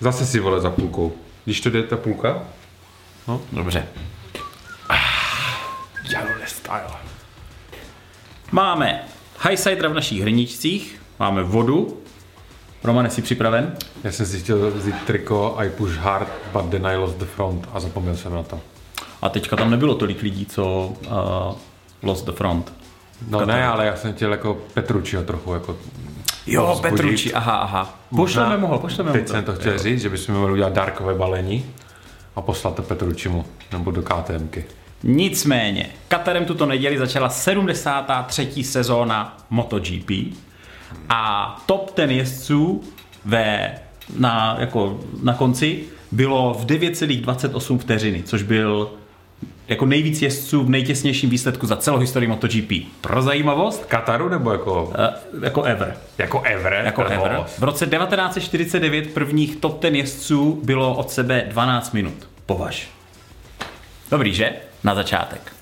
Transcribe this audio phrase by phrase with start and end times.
[0.00, 1.12] Zase si vole za půlkou.
[1.44, 2.42] Když to jde ta půlka?
[3.28, 3.86] No, dobře.
[6.12, 6.90] Jalole style.
[8.52, 9.04] Máme
[9.48, 12.00] Highsidera v našich hrníčcích, máme vodu.
[12.84, 13.76] Roman, jsi připraven?
[14.04, 17.68] Já jsem si chtěl vzít triko I push hard, but then I lost the front
[17.72, 18.60] a zapomněl jsem na to.
[19.22, 21.56] A teďka tam nebylo tolik lidí, co uh,
[22.02, 22.72] lost the front.
[23.28, 25.76] No ne, ale já jsem chtěl jako Petručiho trochu jako
[26.50, 26.96] Jo, povzbudit.
[26.96, 27.98] Petruči, aha, aha.
[28.16, 31.14] Pošleme mu ho, pošleme mu Teď jsem to chtěl říct, že bychom mohli udělat dárkové
[31.14, 31.64] balení
[32.36, 34.64] a poslat to Petručimu nebo do KTMky.
[35.02, 38.64] Nicméně, Katarem tuto neděli začala 73.
[38.64, 40.10] sezóna MotoGP
[41.08, 42.82] a top ten jezdců
[43.24, 43.74] ve,
[44.18, 48.90] na, jako, na konci bylo v 9,28 vteřiny, což byl
[49.70, 52.72] jako nejvíc jezdců v nejtěsnějším výsledku za celou historii MotoGP.
[53.00, 55.96] Pro zajímavost, Kataru nebo jako, uh, jako ever.
[56.18, 56.82] jako ever?
[56.84, 57.26] Jako Provoz?
[57.26, 57.44] ever.
[57.58, 62.28] V roce 1949 prvních top ten jezdců bylo od sebe 12 minut.
[62.46, 62.88] Považ.
[64.10, 64.52] Dobrý, že?
[64.84, 65.52] Na začátek.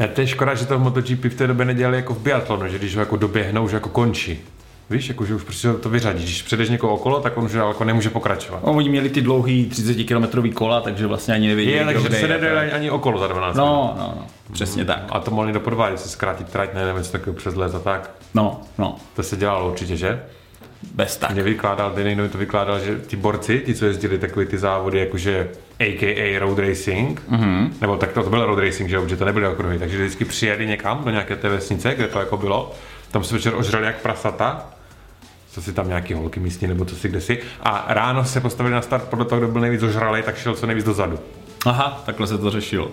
[0.00, 2.68] Ne, to je škoda, že to v MotoGP v té době nedělali jako v biatlonu,
[2.68, 4.40] že když ho jako doběhnou, že jako končí.
[4.90, 6.24] Víš, jako, že už prostě to vyřadí.
[6.24, 8.62] Když předeš někoho okolo, tak on už jako nemůže pokračovat.
[8.66, 12.16] No, oni měli ty dlouhý 30 km kola, takže vlastně ani nevěděli, Je, takže se
[12.16, 12.28] je.
[12.28, 13.66] nedojde ani, ani okolo za 12 minut.
[13.66, 15.02] No, no, no, přesně tak.
[15.10, 18.10] A to mohli dopodvádět, se zkrátit trať, ne, nevím, něco takového přes let a tak.
[18.34, 20.22] No, no, To se dělalo určitě, že?
[20.94, 21.30] bez tak.
[21.30, 24.58] Mě vykládal, ten někdo mi to vykládal, že ti borci, ti, co jezdili takový ty
[24.58, 25.48] závody, jakože
[25.80, 27.70] AKA road racing, mm-hmm.
[27.80, 30.66] nebo tak to, to byl road racing, že protože to nebyly okruhy, takže vždycky přijeli
[30.66, 32.72] někam do nějaké té vesnice, kde to jako bylo,
[33.12, 34.66] tam se večer ožrali jak prasata,
[35.50, 38.74] co si tam nějaký holky místní, nebo co si kde si, a ráno se postavili
[38.74, 41.18] na start podle toho, kdo byl nejvíc ožralý, tak šel co nejvíc dozadu.
[41.66, 42.88] Aha, takhle se to řešilo.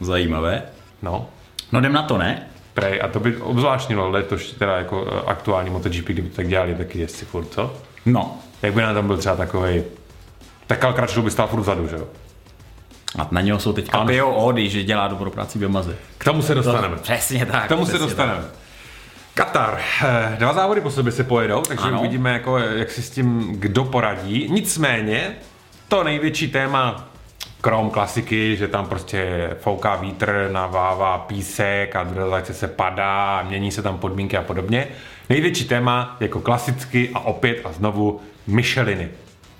[0.00, 0.62] Zajímavé.
[1.02, 1.26] No,
[1.72, 2.46] No jdem na to, ne?
[2.74, 6.74] prej, a to by obzvláštnilo letoš, teda jako eh, aktuální MotoGP, kdyby to tak dělali
[6.74, 7.76] taky jezdci furt, co?
[8.06, 8.38] No.
[8.62, 9.84] Jak by nám tam byl třeba takovej,
[10.66, 12.06] tak Crutchlow by stál furt vzadu, že jo?
[13.18, 14.06] A na něho jsou teďka Ano.
[14.06, 15.96] bio ody, že dělá dobrou práci Yamaze.
[16.18, 16.96] K tomu se dostaneme.
[16.96, 17.64] Přesně tak.
[17.64, 18.44] K tomu se dostaneme.
[19.36, 19.78] Katar.
[20.04, 21.98] Eh, Dva závody po sobě se pojedou, takže Ano.
[22.00, 24.48] uvidíme, jako, jak si s tím kdo poradí.
[24.50, 25.32] Nicméně,
[25.88, 27.08] to největší téma,
[27.60, 33.82] krom klasiky, že tam prostě fouká vítr, navává písek a druhé se padá, mění se
[33.82, 34.86] tam podmínky a podobně.
[35.28, 39.08] Největší téma, jako klasicky a opět a znovu, Micheliny.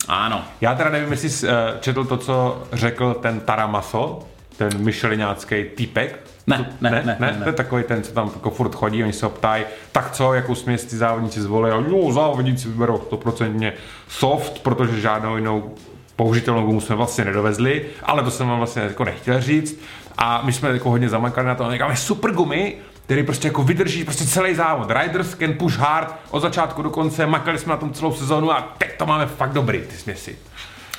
[0.08, 0.42] Ano.
[0.60, 4.22] Já teda nevím, jestli jsi eh, četl to, co řekl ten Taramaso,
[4.56, 6.20] ten myšelinácký týpek.
[6.46, 7.42] Ne, ne, ne, ne, ne, ne.
[7.42, 10.34] To je takový ten, co tam jako furt chodí, oni se ho ptají, tak co,
[10.34, 11.72] jakou směs ty závodníci zvolili?
[11.72, 13.72] A Jo, závodníci vyberou 100%
[14.08, 15.74] soft, protože žádnou jinou
[16.16, 19.80] použitelnou gumu jsme vlastně nedovezli, ale to jsem vám vlastně jako nechtěl říct.
[20.18, 23.62] A my jsme jako hodně zamakali na to, a říkáme super gumy, který prostě jako
[23.62, 24.90] vydrží prostě celý závod.
[24.90, 28.74] Riders can push hard od začátku do konce, makali jsme na tom celou sezónu a
[28.78, 30.38] teď to máme fakt dobrý, ty směsi.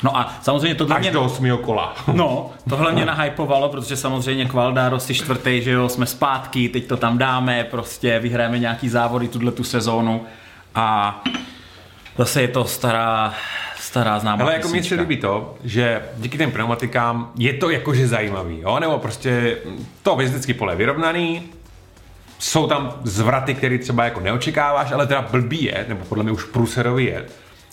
[0.03, 1.12] No a samozřejmě tohle Až mě...
[1.12, 1.96] do osmého kola.
[2.13, 6.97] No, tohle mě nahypovalo, protože samozřejmě Kvaldaro si čtvrtý, že jo, jsme zpátky, teď to
[6.97, 10.25] tam dáme, prostě vyhráme nějaký závody tuhle tu sezónu
[10.75, 11.22] a
[12.18, 13.34] zase je to stará,
[13.80, 18.08] stará známá Ale jako mně se líbí to, že díky těm pneumatikám je to jakože
[18.08, 18.79] zajímavý, jo?
[18.79, 19.58] Nebo prostě
[20.03, 21.44] to jezdecký pole je vyrovnaný,
[22.40, 26.44] jsou tam zvraty, které třeba jako neočekáváš, ale teda blbý je, nebo podle mě už
[26.44, 27.25] průserový je,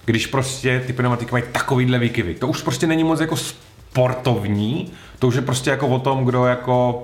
[0.04, 2.34] když prostě ty pneumatiky mají takovýhle výkyvy.
[2.34, 6.44] To už prostě není moc jako sportovní, to už je prostě jako o tom, kdo
[6.44, 7.02] jako,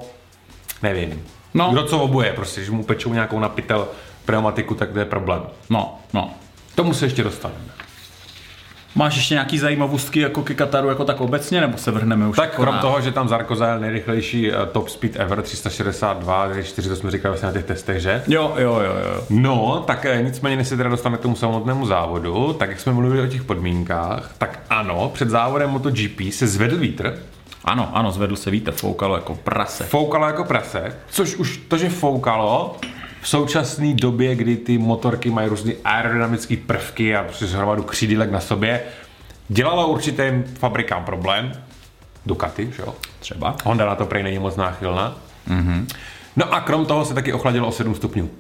[0.83, 1.23] nevím,
[1.55, 1.71] No.
[1.73, 3.89] kdo co obuje, prostě, že mu pečou nějakou napitel
[4.25, 5.43] pneumatiku, tak to je problém.
[5.71, 6.31] No, no.
[6.75, 7.61] Tomu se ještě dostaneme.
[8.95, 12.51] Máš ještě nějaký zajímavostky jako ke Kataru jako tak obecně, nebo se vrhneme už Tak
[12.51, 12.81] jako krom na...
[12.81, 17.31] toho, že tam Zarko zajel nejrychlejší eh, top speed ever 362, 4, to jsme říkali
[17.33, 18.23] vlastně na těch testech, že?
[18.29, 19.23] Jo, jo, jo, jo.
[19.31, 22.93] No, tak eh, nicméně, než se teda dostaneme k tomu samotnému závodu, tak jak jsme
[22.93, 27.19] mluvili o těch podmínkách, tak ano, před závodem MotoGP se zvedl vítr,
[27.65, 29.85] Ano, ano, zvedl se vítr, foukalo jako prase.
[29.85, 32.77] foukalo jako prase, což už to, že foukalo,
[33.21, 38.41] v současné době, kdy ty motorky mají různé aerodynamické prvky a přes hromadu křídílek na
[38.41, 38.83] sobě,
[39.49, 41.53] dělalo určitým fabrikám problém,
[42.27, 42.95] Ducati, že jo?
[43.19, 43.57] Třeba.
[43.65, 45.17] Honda na to prej není moc náchylná.
[45.49, 45.87] Mm-hmm.
[46.37, 48.31] No a krom toho se taky ochladilo o 7 stupňů.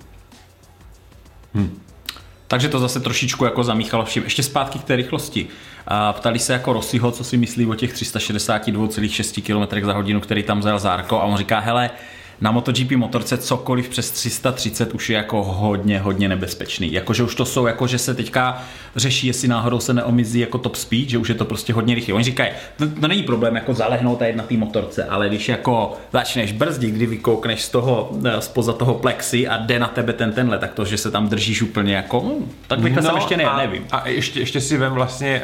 [2.48, 4.22] Takže to zase trošičku jako zamíchalo vším.
[4.22, 5.48] Ještě zpátky k té rychlosti.
[5.86, 10.42] A ptali se jako Rossiho, co si myslí o těch 362,6 km za hodinu, který
[10.42, 11.90] tam zajel Zárko a on říká, hele,
[12.40, 16.92] na MotoGP motorce cokoliv přes 330 už je jako hodně, hodně nebezpečný.
[16.92, 18.62] Jakože už to jsou, jako že se teďka
[18.96, 22.14] řeší, jestli náhodou se neomizí jako top speed, že už je to prostě hodně rychlé.
[22.14, 25.96] Oni říkají, to, to není problém jako zalehnout tady na té motorce, ale když jako
[26.12, 30.32] začneš brzdit, kdy vykoukneš z toho, eh, spoza toho plexy a jde na tebe ten
[30.32, 33.44] tenhle, tak to, že se tam držíš úplně jako, hm, tak rychle jsem ještě ne,
[33.44, 33.86] a, nevím.
[33.92, 35.42] A ještě, ještě si vem vlastně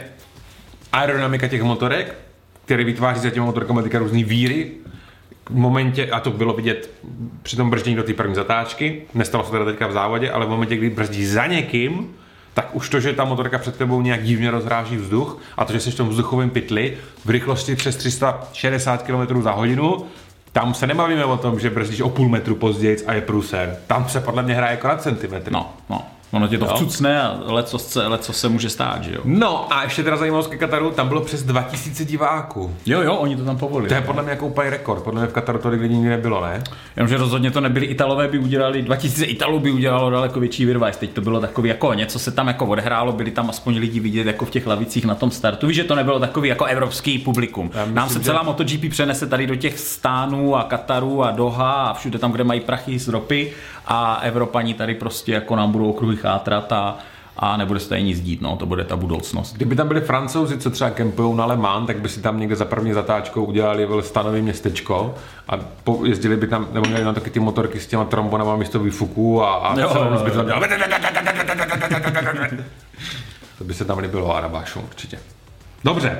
[0.92, 2.14] aerodynamika těch motorek,
[2.64, 4.70] který vytváří za těmi motorkami teďka různý víry,
[5.50, 6.90] v momentě, a to bylo vidět
[7.42, 10.48] při tom brždění do té první zatáčky, nestalo se teda teďka v závodě, ale v
[10.48, 12.14] momentě, kdy brzdí za někým,
[12.54, 15.80] tak už to, že ta motorka před tebou nějak divně rozráží vzduch a to, že
[15.80, 20.06] jsi v tom vzduchovém pytli v rychlosti přes 360 km za hodinu,
[20.52, 23.76] tam se nebavíme o tom, že brzdíš o půl metru později a je průser.
[23.86, 25.52] Tam se podle mě hraje jako na centimetry.
[25.52, 26.02] No, no.
[26.32, 29.20] Ono tě to vcucne a leco se, leco se může stát, že jo?
[29.24, 32.74] No a ještě teda zajímavost ke Kataru, tam bylo přes 2000 diváků.
[32.86, 33.88] Jo, jo, oni to tam povolili.
[33.88, 36.40] To je podle mě jako úplně rekord, podle mě v Kataru tolik lidí nikdy nebylo,
[36.46, 36.62] ne?
[36.96, 40.96] Jenomže rozhodně to nebyli Italové, by udělali, 2000 Italů by udělalo daleko větší virvajs.
[40.96, 44.26] Teď to bylo takový jako něco se tam jako odehrálo, byli tam aspoň lidi vidět
[44.26, 45.66] jako v těch lavicích na tom startu.
[45.66, 47.70] Víš, že to nebylo takový jako evropský publikum.
[47.74, 51.72] myslím, Nám se že- celá MotoGP přenese tady do těch stánů a Kataru a Doha
[51.72, 53.52] a všude tam, kde mají prachy z ropy
[53.86, 56.96] a Evropani tady prostě jako nám budou okruhy chátrat a,
[57.36, 59.54] a nebude se tady nic dít, no, to bude ta budoucnost.
[59.54, 62.56] Kdyby tam byli francouzi, co třeba kempují na Le Mans, tak by si tam někde
[62.56, 65.14] za první zatáčkou udělali stanový městečko
[65.48, 68.78] a po, jezdili by tam, nebo měli na taky ty motorky s těma trombonama místo
[68.78, 70.62] výfuků a, a Jo, celou by to tam.
[73.58, 75.18] To by se tam líbilo Arabášům určitě.
[75.84, 76.18] Dobře.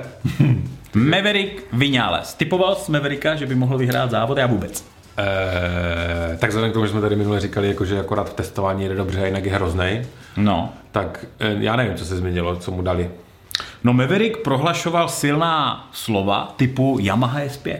[0.94, 2.35] Maverick Vinales.
[2.35, 4.38] Typoval jsi Mavericka, že by mohl vyhrát závod?
[4.38, 4.96] Já vůbec.
[5.19, 8.83] Eh, tak vzhledem k tomu, že jsme tady minule říkali, jako, že akorát v testování
[8.83, 10.73] jede dobře a jinak je hroznej, No.
[10.93, 13.11] tak eh, já nevím, co se změnilo, co mu dali.
[13.85, 17.79] No Maverick prohlašoval silná slova typu Yamaha S5.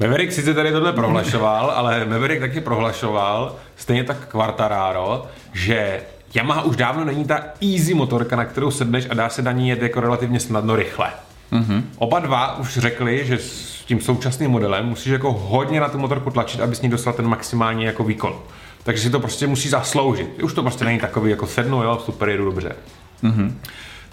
[0.00, 6.00] Maverick sice tady tohle prohlašoval, ale Maverick taky prohlašoval, stejně tak Quartararo, že
[6.34, 9.68] Yamaha už dávno není ta easy motorka, na kterou sedneš a dá se na ní
[9.68, 11.10] jet jako relativně snadno rychle.
[11.52, 11.82] Mm-hmm.
[11.98, 13.38] Oba dva už řekli, že
[13.84, 17.12] s tím současným modelem musíš jako hodně na tu motorku tlačit, aby s ní dostal
[17.12, 18.34] ten maximální jako výkon.
[18.82, 20.42] Takže si to prostě musí zasloužit.
[20.42, 22.76] Už to prostě není takový jako sednu, jo, super, jedu dobře.
[23.22, 23.52] Mm-hmm.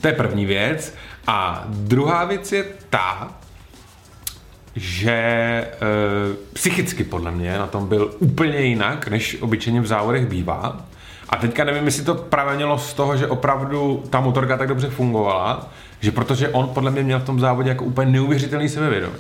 [0.01, 0.95] To je první věc.
[1.27, 3.31] A druhá věc je ta,
[4.75, 5.68] že e,
[6.53, 10.85] psychicky podle mě na tom byl úplně jinak, než obyčejně v závodech bývá.
[11.29, 15.69] A teďka nevím, jestli to pramenilo z toho, že opravdu ta motorka tak dobře fungovala,
[16.00, 19.15] že protože on podle mě měl v tom závodě jako úplně neuvěřitelný sebevědomí.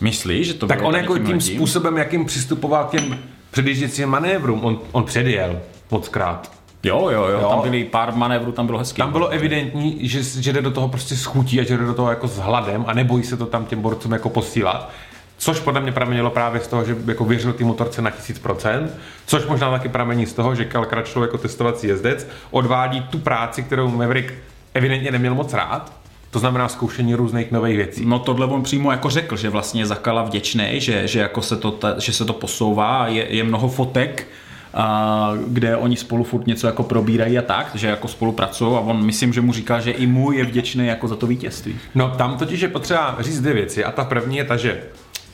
[0.00, 1.56] Myslíš, že to Tak on jako tím tímhletím?
[1.56, 3.18] způsobem, jakým přistupoval k těm
[3.50, 5.60] předjížděcím manévrům, on, on předjel
[5.90, 6.52] mockrát.
[6.82, 7.48] Jo, jo, jo, Jo.
[7.50, 8.96] tam byly pár manévrů, tam bylo hezký.
[8.98, 11.94] Tam bylo evidentní, že, že jde do toho prostě s chutí a že jde do
[11.94, 14.90] toho jako s hladem a nebojí se to tam těm borcům jako posílat.
[15.38, 18.88] Což podle mě pramenilo právě z toho, že jako věřil té motorce na 1000%,
[19.26, 23.62] což možná taky pramení z toho, že Cal Crutchlow jako testovací jezdec odvádí tu práci,
[23.62, 24.32] kterou Maverick
[24.74, 25.92] evidentně neměl moc rád,
[26.34, 28.06] to znamená zkoušení různých nových věcí.
[28.06, 31.56] No tohle on přímo jako řekl, že vlastně je Zakala vděčný, že, že, jako se
[31.56, 34.26] to, ta, že se to posouvá, je, je mnoho fotek,
[34.74, 39.04] a, kde oni spolu furt něco jako probírají a tak, že jako spolupracují a on
[39.04, 41.78] myslím, že mu říká, že i mu je vděčný jako za to vítězství.
[41.94, 44.82] No tam totiž je potřeba říct dvě věci a ta první je ta, že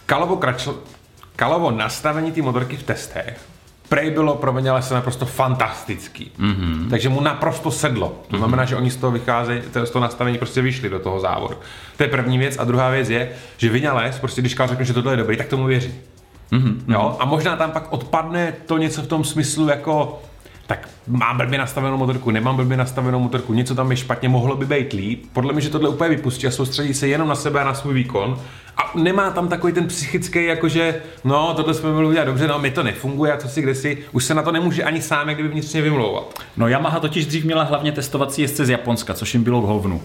[0.06, 0.76] Kalovo, Crutchlow,
[1.36, 3.49] Kalovo nastavení té motorky v testech
[3.90, 6.32] prej bylo pro Vinalese naprosto fantastický.
[6.38, 6.90] Mm-hmm.
[6.90, 8.22] Takže mu naprosto sedlo.
[8.30, 11.20] To znamená, že oni z toho vycházejí, to- z toho nastavení prostě vyšli do toho
[11.20, 11.54] závodu.
[11.96, 12.58] To je první věc.
[12.58, 15.64] A druhá věc je, že Vinales, prostě když řekne, že tohle je dobrý, tak tomu
[15.64, 15.94] věří.
[16.52, 16.74] Mm-hmm.
[16.88, 17.16] Jo?
[17.20, 20.22] A možná tam pak odpadne to něco v tom smyslu jako
[20.70, 24.66] tak mám blbě nastavenou motorku, nemám blbě nastavenou motorku, něco tam je špatně, mohlo by
[24.66, 25.24] být líp.
[25.32, 27.94] Podle mě, že tohle úplně vypustí a soustředí se jenom na sebe a na svůj
[27.94, 28.38] výkon.
[28.76, 32.70] A nemá tam takový ten psychický, jakože, no, tohle jsme měli udělat dobře, no, mi
[32.70, 35.36] to nefunguje a co si kde si, už se na to nemůže ani sám, jak
[35.36, 36.38] kdyby vnitřně vymlouvat.
[36.56, 40.02] No Yamaha totiž dřív měla hlavně testovací jezdce z Japonska, což jim bylo k hovnu.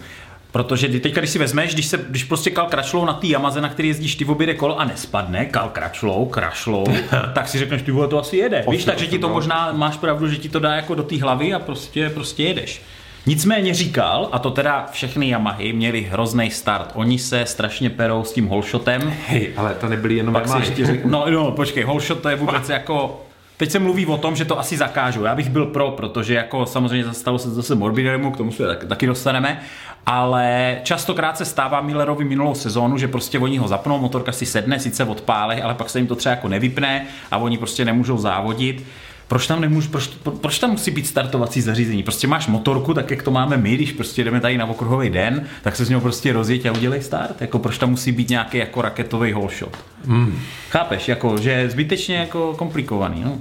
[0.55, 3.69] Protože teďka, když si vezmeš, když, se, když prostě Kal Kračlou na té Yamaze, na
[3.69, 6.85] který jezdíš ty v oběde kol a nespadne, Kal Kračlou, Krašlou,
[7.33, 8.65] tak si řekneš, ty vole, to asi jede.
[8.69, 11.53] Víš, takže ti to možná, máš pravdu, že ti to dá jako do té hlavy
[11.53, 12.81] a prostě, prostě jedeš.
[13.25, 16.91] Nicméně říkal, a to teda všechny Yamahy měli hrozný start.
[16.93, 19.13] Oni se strašně perou s tím holshotem.
[19.27, 20.67] Hej, ale to nebyly jenom Pak Yamahy.
[20.67, 21.01] ještě.
[21.05, 23.24] No, no, počkej, holshot to je vůbec jako...
[23.57, 25.23] Teď se mluví o tom, že to asi zakážou.
[25.23, 28.85] Já bych byl pro, protože jako samozřejmě stalo se zase Morbideremu, k tomu se tak,
[28.85, 29.61] taky dostaneme,
[30.05, 34.79] ale častokrát se stává Millerovi minulou sezónu, že prostě oni ho zapnou, motorka si sedne,
[34.79, 38.85] sice odpálej, ale pak se jim to třeba jako nevypne a oni prostě nemůžou závodit.
[39.27, 42.03] Proč tam, nemůžu, proč, pro- proč tam musí být startovací zařízení?
[42.03, 45.45] Prostě máš motorku, tak jak to máme my, když prostě jdeme tady na okruhový den,
[45.63, 47.41] tak se z něho prostě rozjeď a udělej start.
[47.41, 49.77] Jako proč tam musí být nějaký jako raketový holshot?
[50.05, 50.39] Mm.
[50.69, 53.21] Chápeš, jako, že je zbytečně jako komplikovaný.
[53.25, 53.37] No.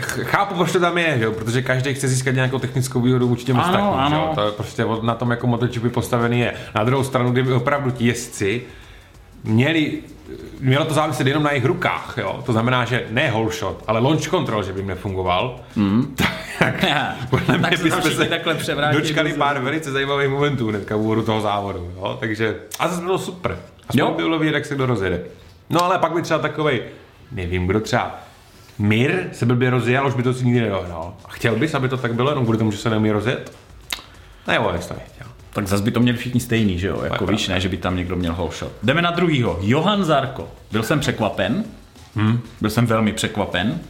[0.00, 1.32] Ch- Chápu, proč to tam je, že jo?
[1.32, 4.00] protože každý chce získat nějakou technickou výhodu vůči těm Ano, ostatním.
[4.18, 4.32] ano.
[4.34, 6.54] To je prostě na tom jako MotoGP postavený je.
[6.74, 8.62] Na druhou stranu, kdyby opravdu ti jezdci
[9.44, 9.98] měli
[10.60, 12.42] mělo to záviset jenom na jejich rukách, jo.
[12.46, 15.60] To znamená, že ne whole shot, ale launch control, že by jim nefungoval.
[15.76, 16.14] Mm.
[16.58, 16.84] tak,
[17.30, 18.56] podle Tak mě se tam bychom všichni takhle
[18.92, 22.16] dočkali do pár velice zajímavých momentů hnedka v úvodu toho závodu, jo.
[22.20, 23.58] Takže, a zase bylo super.
[23.88, 24.14] Aspoň Jo.
[24.16, 25.20] bylo vidět, jak se kdo rozjede.
[25.70, 26.82] No ale pak by třeba takovej,
[27.32, 28.20] nevím, kdo třeba
[28.78, 31.14] Mir se blbě rozjel, už by to si nikdy nedohrál.
[31.24, 33.52] A chtěl bys, aby to tak bylo, jenom kvůli tomu, že se neumí rozjet?
[34.46, 35.17] Nebo bys to nechtěl.
[35.52, 37.00] Tak zase by to měli všichni stejný, že jo?
[37.02, 37.32] Jako pravda.
[37.32, 38.72] víš, ne, že by tam někdo měl whole shot.
[38.82, 39.58] Jdeme na druhýho.
[39.62, 40.48] Johan Zarko.
[40.72, 41.64] Byl jsem překvapen.
[42.16, 42.40] Hmm.
[42.60, 43.80] Byl jsem velmi překvapen.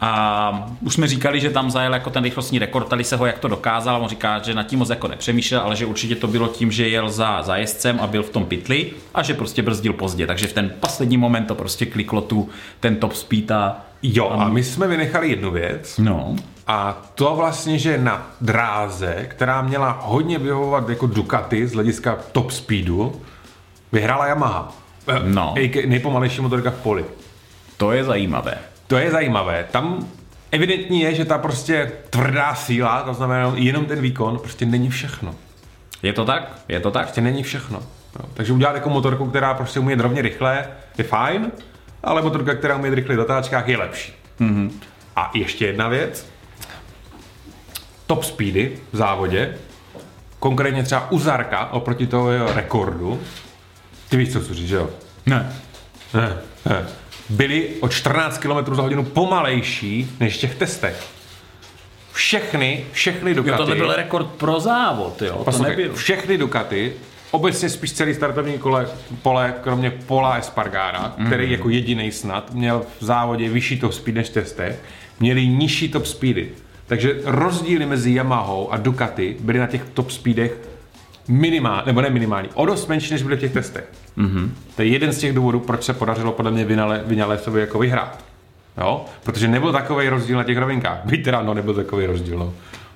[0.00, 3.38] A už jsme říkali, že tam zajel jako ten rychlostní rekord, tady se ho jak
[3.38, 6.48] to dokázal, on říká, že nad tím moc jako nepřemýšlel, ale že určitě to bylo
[6.48, 9.92] tím, že jel za, za jezdcem a byl v tom pitli a že prostě brzdil
[9.92, 12.48] pozdě, takže v ten poslední moment to prostě kliklo tu
[12.80, 16.36] ten top speed a Jo, a my jsme vynechali jednu věc, no,
[16.66, 22.50] A to vlastně, že na dráze, která měla hodně vyhovovat jako Ducati z hlediska top
[22.50, 23.22] speedu,
[23.92, 24.72] vyhrála Yamaha.
[25.08, 25.54] Eh, No.
[25.86, 27.04] Nejpomalejší motorka v poli.
[27.76, 28.58] to je zajímavé.
[28.86, 29.66] To je zajímavé.
[29.70, 30.06] Tam
[30.52, 35.34] evidentní je, že ta prostě tvrdá síla, to znamená jenom ten výkon, prostě není všechno.
[36.02, 36.52] Je to tak?
[36.68, 37.02] Je to tak?
[37.02, 37.78] Prostě není všechno.
[38.20, 38.24] Jo.
[38.34, 40.68] Takže udělat jako motorku, která prostě umí rovně rychle,
[40.98, 41.52] je fajn,
[42.02, 44.12] ale motorka, která umí rychle v zatáčkách, je lepší.
[44.40, 44.70] Mm-hmm.
[45.16, 46.26] A ještě jedna věc.
[48.06, 49.54] Top speedy v závodě,
[50.38, 53.20] konkrétně třeba u Zarka oproti toho jeho rekordu,
[54.08, 54.90] ty víš, co chci říct, že jo?
[55.26, 55.52] Ne.
[56.14, 56.36] Ne,
[56.66, 56.86] ne.
[57.28, 61.06] Byli o 14 km za hodinu pomalejší než v těch testech.
[62.12, 63.50] Všechny, všechny Ducati...
[63.50, 65.36] Jo, tohle byl rekord pro závod, jo?
[65.36, 65.94] To Poslouchej, nebyl.
[65.94, 66.92] všechny Ducati,
[67.30, 68.88] obecně spíš celý startovní kole,
[69.22, 71.26] pole, kromě Pola Espargara, mm.
[71.26, 74.82] který jako jediný snad měl v závodě vyšší top speed než v testech,
[75.20, 76.50] měli nižší top speedy.
[76.86, 80.58] Takže rozdíly mezi Yamahou a Ducati byly na těch top speedech
[81.28, 83.84] minimální, nebo ne minimální, o dost menší, než byly v těch testech.
[84.18, 84.50] Mm-hmm.
[84.76, 88.24] To je jeden z těch důvodů, proč se podařilo podle mě Vinale, Vinalesovi jako vyhrát.
[88.78, 89.04] Jo?
[89.22, 91.00] Protože nebyl takový rozdíl na těch rovinkách.
[91.04, 92.52] Byť teda, no, nebyl takový rozdíl, no.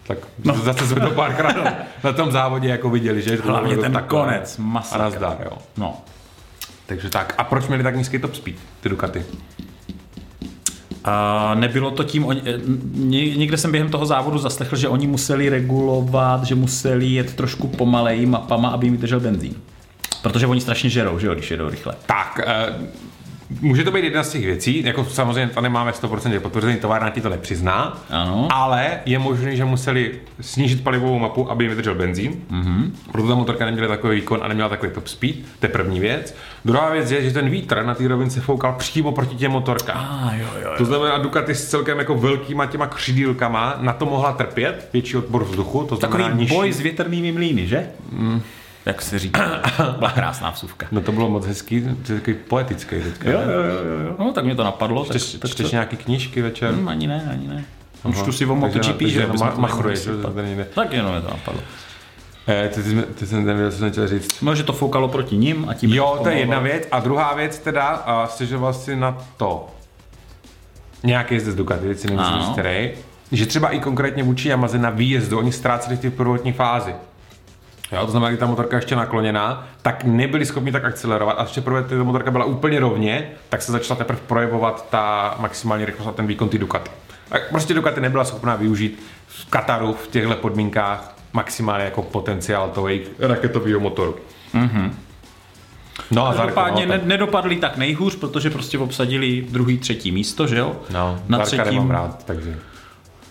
[0.06, 0.54] Tak no.
[0.54, 1.56] zase jsme to párkrát
[2.04, 3.36] na, tom závodě jako viděli, že?
[3.36, 4.22] Hlavně ten takové.
[4.22, 5.00] konec, masakr.
[5.00, 5.58] A nazdar, jo.
[5.76, 5.96] No.
[6.86, 7.34] Takže tak.
[7.38, 9.24] A proč měli tak nízký top speed, ty Ducati?
[11.10, 12.60] A nebylo to tím, eh,
[12.94, 17.68] ně- někde jsem během toho závodu zaslechl, že oni museli regulovat, že museli jet trošku
[17.68, 19.54] pomalej mapama, aby jim vydržel benzín.
[20.22, 21.94] Protože oni strašně žerou, že jo, když jedou rychle.
[22.06, 22.72] Tak, eh,
[23.60, 27.20] může to být jedna z těch věcí, jako samozřejmě to nemáme 100% potvrzený, továrna ti
[27.20, 28.48] to nepřizná, Ano.
[28.52, 32.90] ale je možné, že museli snížit palivovou mapu, aby jim vydržel benzín, mm-hmm.
[33.12, 36.34] proto ta motorka neměla takový výkon a neměla takový top speed, to je první věc.
[36.64, 39.96] Druhá věc je, že ten vítr na té rovince foukal přímo proti těm motorkám.
[39.96, 44.32] A jo, jo, To znamená, Ducati s celkem jako velkýma těma křidílkama na to mohla
[44.32, 46.54] trpět, větší odpor vzduchu, to znamená Takový nižší.
[46.54, 47.86] boj s větrnými mlýny, že?
[48.12, 48.42] Mm.
[48.86, 49.62] Jak se říká.
[49.98, 50.86] Byla krásná vsuvka.
[50.92, 53.30] No to bylo moc hezký, to je takový poetický teďka.
[53.30, 54.14] Jo, jo, jo, jo.
[54.18, 55.04] No, tak mě to napadlo.
[55.04, 56.74] Tak, Čteš, tak čteš to, nějaký knížky večer?
[56.74, 57.64] hm, ani ne, ani ne.
[58.04, 58.14] Aha.
[58.22, 59.26] Čtu si o MotoGP, že?
[59.26, 60.04] ma- to machruješ, že?
[60.04, 60.34] sypat.
[60.34, 60.64] Tady někde.
[60.64, 61.60] Tak jenom mě to napadlo.
[62.48, 64.42] Eh, ty, ty, ty jsem nevěděl, co jsem chtěl říct.
[64.42, 65.92] No, že to foukalo proti ním a tím...
[65.94, 66.88] Jo, to je jedna věc.
[66.92, 69.68] A druhá věc teda, a stěžoval si na to
[71.04, 72.90] nějaký jezdec Ducati, teď si říct který,
[73.32, 76.94] že třeba i konkrétně vůči Yamaze na výjezdu oni ztráceli v té prvotní fázi.
[77.92, 81.60] Jo, to znamená, když ta motorka ještě nakloněná, tak nebyli schopni tak akcelerovat a ještě
[81.60, 86.12] prvé ta motorka byla úplně rovně, tak se začala teprve projevovat ta maximální rychlost a
[86.12, 86.90] ten výkon ty Ducati.
[87.30, 92.88] A prostě Ducati nebyla schopná využít v Kataru v těchto podmínkách maximálně jako potenciál toho
[92.88, 94.16] jejich raketového motoru.
[94.54, 94.90] Mm-hmm.
[96.10, 100.46] No a Zarko, Každopádně no, ne, nedopadli tak nejhůř, protože prostě obsadili druhý, třetí místo,
[100.46, 100.76] že jo?
[100.90, 101.72] No, Na Zarka třetím.
[101.72, 102.56] nemám rád, takže...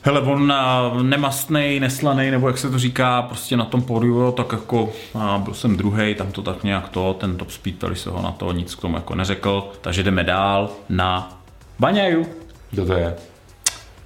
[0.01, 4.51] Hele, on a, nemastnej, neslanej, nebo jak se to říká, prostě na tom pódiu, tak
[4.51, 4.89] jako
[5.19, 8.21] a byl jsem druhý, tam to tak nějak to, ten top speed, tady se ho
[8.21, 11.41] na to nic k tomu jako neřekl, takže jdeme dál na
[11.79, 12.27] Baňaju.
[12.71, 13.15] Kdo to je?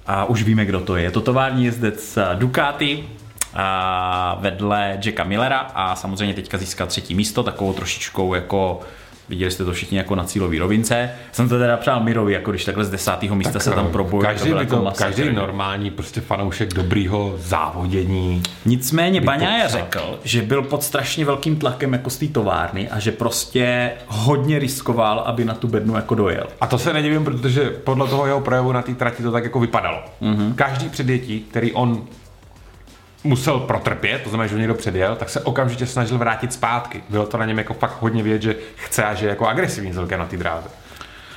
[0.06, 1.02] A už víme, kdo to je.
[1.02, 3.04] Je to tovární jezdec eh, Ducati,
[3.54, 8.80] a vedle Jacka Millera a samozřejmě teďka získal třetí místo, takovou trošičkou jako
[9.28, 11.10] Viděli jste to všichni jako na cílový rovince.
[11.32, 14.26] Jsem to teda přál Mirovi, jako když takhle z desátého místa se tam probojil.
[14.26, 15.04] Každý, by jako to, masakr.
[15.04, 18.42] každý normální prostě fanoušek dobrýho závodění.
[18.64, 19.68] Nicméně popsal.
[19.68, 24.58] řekl, že byl pod strašně velkým tlakem jako z té továrny a že prostě hodně
[24.58, 26.46] riskoval, aby na tu bednu jako dojel.
[26.60, 29.60] A to se nedivím, protože podle toho jeho projevu na té trati to tak jako
[29.60, 29.98] vypadalo.
[30.22, 30.54] Mm-hmm.
[30.54, 32.02] Každý předjetí, který on
[33.24, 37.02] musel protrpět, to znamená, že ho někdo předjel, tak se okamžitě snažil vrátit zpátky.
[37.08, 39.92] Bylo to na něm jako fakt hodně vědět, že chce a že je jako agresivní
[39.92, 40.68] celkem na té dráze.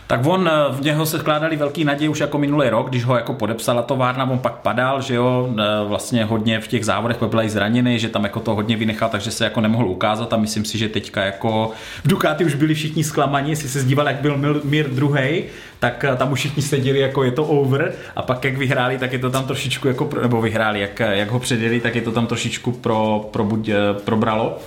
[0.07, 3.15] Tak on, eh, v něho se skládali velký naděje už jako minulý rok, když ho
[3.15, 7.41] jako podepsala továrna, on pak padal, že jo, eh, vlastně hodně v těch závodech byl
[7.41, 10.65] i zraněný, že tam jako to hodně vynechal, takže se jako nemohl ukázat a myslím
[10.65, 11.71] si, že teďka jako
[12.03, 15.43] v Ducati už byli všichni zklamaní, jestli se zdíval, jak byl Mir druhý,
[15.79, 19.13] tak eh, tam už všichni seděli jako je to over a pak jak vyhráli, tak
[19.13, 22.27] je to tam trošičku jako, nebo vyhráli, jak, jak ho předjeli, tak je to tam
[22.27, 23.69] trošičku pro, pro buď,
[24.05, 24.57] probralo.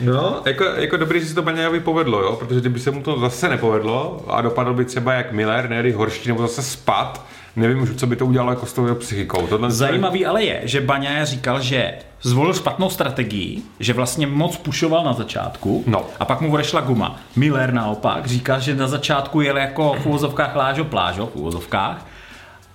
[0.00, 2.36] No, jako, jako dobrý, že se to Baňajovi povedlo, jo?
[2.36, 6.28] protože kdyby se mu to zase nepovedlo a dopadl by třeba jak Miller, ne horší,
[6.28, 9.46] nebo zase spad, nevím už, co by to udělalo jako s tou psychikou.
[9.46, 15.04] Tohle Zajímavý ale je, že Baňaja říkal, že zvolil špatnou strategii, že vlastně moc pušoval
[15.04, 16.04] na začátku no.
[16.20, 17.16] a pak mu odešla guma.
[17.36, 22.06] Miller naopak říkal, že na začátku jel jako v úvozovkách lážo plážo, v úvozovkách,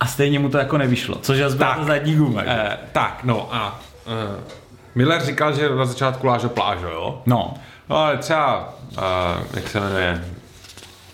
[0.00, 2.42] a stejně mu to jako nevyšlo, což je ta zadní guma.
[2.46, 4.62] Eh, tak, no a eh,
[4.94, 7.22] Miller říkal, že na začátku lážo plážo, jo?
[7.26, 7.54] No.
[7.88, 9.02] No ale třeba, uh,
[9.54, 10.24] jak se jmenuje,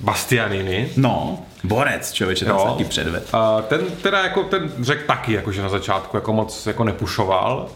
[0.00, 0.88] Bastianini.
[0.96, 3.34] No, borec, člověče, ten se ti předved.
[3.34, 7.68] Uh, ten teda jako, ten řekl taky, jako, že na začátku jako moc jako nepušoval.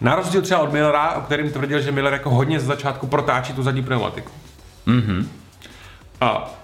[0.00, 3.52] Na rozdíl třeba od Millera, o kterým tvrdil, že Miller jako hodně z začátku protáčí
[3.52, 4.30] tu zadní pneumatiku.
[4.86, 5.28] Mhm.
[6.20, 6.54] A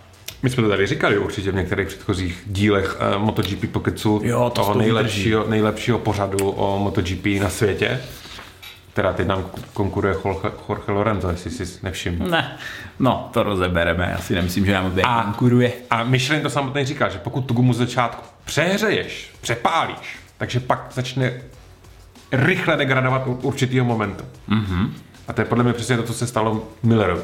[0.43, 4.51] my jsme to tady říkali určitě v některých předchozích dílech uh, MotoGP Pocketsu, jo, to
[4.51, 8.01] toho nejlepšího, nejlepšího pořadu o MotoGP na světě.
[8.95, 10.15] Teda teď nám konkuruje
[10.69, 12.27] Jorge Lorenzo, jestli si nevšiml.
[12.27, 12.57] Ne,
[12.99, 15.73] no to rozebereme, já si nemyslím, že nám a, konkuruje.
[15.91, 20.87] A Michelin to samotný říká, že pokud tu gumu z začátku přehřeješ, přepálíš, takže pak
[20.93, 21.33] začne
[22.33, 24.25] rychle degradovat určitýho momentu.
[24.49, 24.91] Mm-hmm.
[25.29, 27.23] A to je podle mě přesně to, co se stalo Millerovi.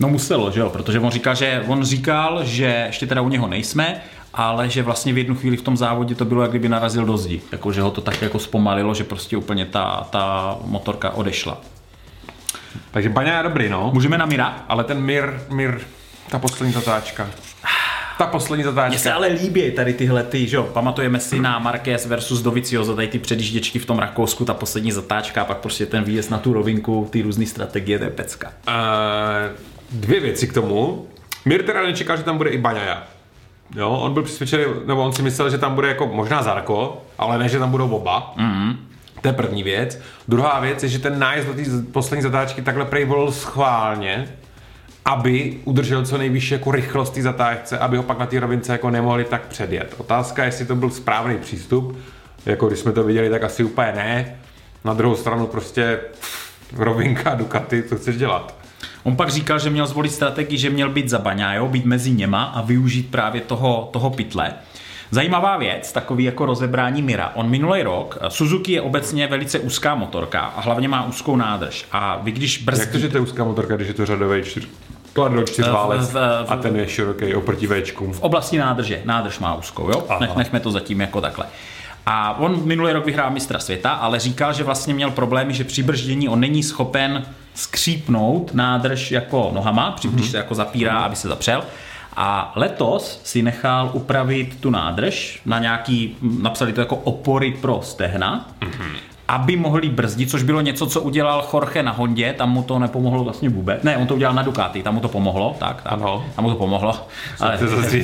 [0.00, 3.46] No muselo, že jo, protože on říkal, že on říkal, že ještě teda u něho
[3.46, 4.00] nejsme,
[4.34, 7.16] ale že vlastně v jednu chvíli v tom závodě to bylo, jak kdyby narazil do
[7.16, 7.40] zdi.
[7.52, 11.58] Jako, že ho to tak jako zpomalilo, že prostě úplně ta, ta motorka odešla.
[12.90, 13.90] Takže Baňa je dobrý, no.
[13.94, 14.64] Můžeme na Mira?
[14.68, 15.80] Ale ten Mir, Mir,
[16.30, 17.26] ta poslední zatáčka.
[18.20, 18.88] Ta poslední zatáčka.
[18.88, 22.96] Mně se ale líbí tady tyhle ty, že jo, pamatujeme si na Marquez versus Dovizioso,
[22.96, 26.38] tady ty předjížděčky v tom Rakousku, ta poslední zatáčka a pak prostě ten výjezd na
[26.38, 28.52] tu rovinku, ty různé strategie, to je pecka.
[28.68, 28.74] Uh,
[29.90, 31.06] dvě věci k tomu.
[31.44, 33.02] Mir teda nečekal, že tam bude i Baňaja.
[33.76, 37.38] Jo, on byl přesvědčený, nebo on si myslel, že tam bude jako možná Zarko, ale
[37.38, 38.34] ne, že tam budou oba.
[38.38, 38.76] Mm-hmm.
[39.22, 40.00] To je první věc.
[40.28, 44.28] Druhá věc je, že ten nájezd do té poslední zatáčky takhle prej volil schválně,
[45.04, 48.90] aby udržel co nejvyšší jako rychlost té zatáčce, aby ho pak na té rovince jako
[48.90, 49.94] nemohli tak předjet.
[49.98, 51.98] Otázka, jestli to byl správný přístup,
[52.46, 54.36] jako když jsme to viděli, tak asi úplně ne.
[54.84, 58.54] Na druhou stranu prostě pff, rovinka Ducati, co chceš dělat?
[59.02, 62.44] On pak říkal, že měl zvolit strategii, že měl být za Baňájo, být mezi něma
[62.44, 64.52] a využít právě toho, toho pytle.
[65.10, 67.32] Zajímavá věc, takový jako rozebrání Mira.
[67.34, 71.86] On minulý rok, Suzuki je obecně velice úzká motorka a hlavně má úzkou nádrž.
[71.92, 72.86] A vy když brzdíte...
[72.86, 74.68] Jak to, že to je úzká motorka, když je to řadový čtyř...
[75.12, 76.14] Kladno čtyřválec
[76.48, 78.12] a ten je široký oproti Včku.
[78.12, 79.02] V oblasti nádrže.
[79.04, 80.06] Nádrž má úzkou, jo?
[80.20, 81.46] Nech, nechme to zatím jako takhle.
[82.06, 85.82] A on minulý rok vyhrál mistra světa, ale říkal, že vlastně měl problémy, že při
[85.82, 90.30] brždění on není schopen skřípnout nádrž jako nohama, při, když mhm.
[90.30, 91.64] se jako zapírá, aby se zapřel.
[92.16, 98.46] A letos si nechal upravit tu nádrž na nějaký, napsali to jako opory pro stehna.
[98.60, 102.78] Mm-hmm aby mohli brzdit, což bylo něco, co udělal Jorge na Hondě, tam mu to
[102.78, 103.82] nepomohlo vlastně vůbec.
[103.82, 106.24] Ne, on to udělal na Ducati, tam mu to pomohlo, tak, tak ano.
[106.36, 107.06] tam mu to pomohlo.
[107.40, 107.58] Ale...
[107.58, 107.96] To zase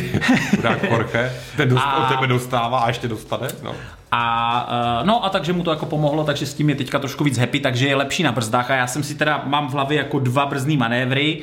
[0.91, 1.97] Jorge, ten dost, a...
[1.97, 3.49] od tebe dostává a ještě dostane.
[3.65, 3.73] No.
[4.13, 4.69] A,
[5.01, 7.39] eh, no a takže mu to jako pomohlo, takže s tím je teďka trošku víc
[7.39, 10.19] happy, takže je lepší na brzdách a já jsem si teda, mám v hlavě jako
[10.19, 11.43] dva brzdní manévry,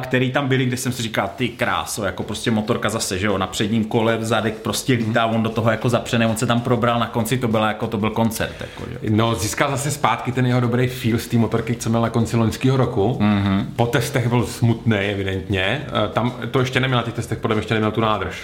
[0.00, 3.38] který tam byly, kde jsem si říkal, ty kráso, jako prostě motorka zase, že jo,
[3.38, 7.00] na předním kole, zadek prostě lítá, on do toho jako zapřené, on se tam probral,
[7.00, 8.98] na konci to byla jako, to byl koncert, jako, že?
[9.10, 12.36] No, získal zase zpátky ten jeho dobrý feel z té motorky, co měl na konci
[12.36, 13.18] loňského roku.
[13.20, 13.64] Mm-hmm.
[13.76, 15.86] Po testech byl smutný, evidentně.
[16.12, 18.36] Tam to ještě neměl na těch testech, podle mě ještě neměl tu nádrž.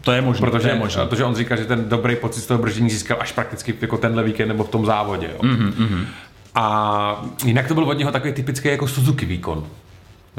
[0.00, 0.46] To je možné.
[0.46, 1.02] Protože, to je možný.
[1.08, 4.22] protože on říká, že ten dobrý pocit z toho brždění získal až prakticky jako tenhle
[4.22, 5.30] víkend nebo v tom závodě.
[5.32, 5.38] Jo.
[5.42, 6.04] Mm-hmm.
[6.54, 9.66] A jinak to byl od něho takový typický jako Suzuki výkon.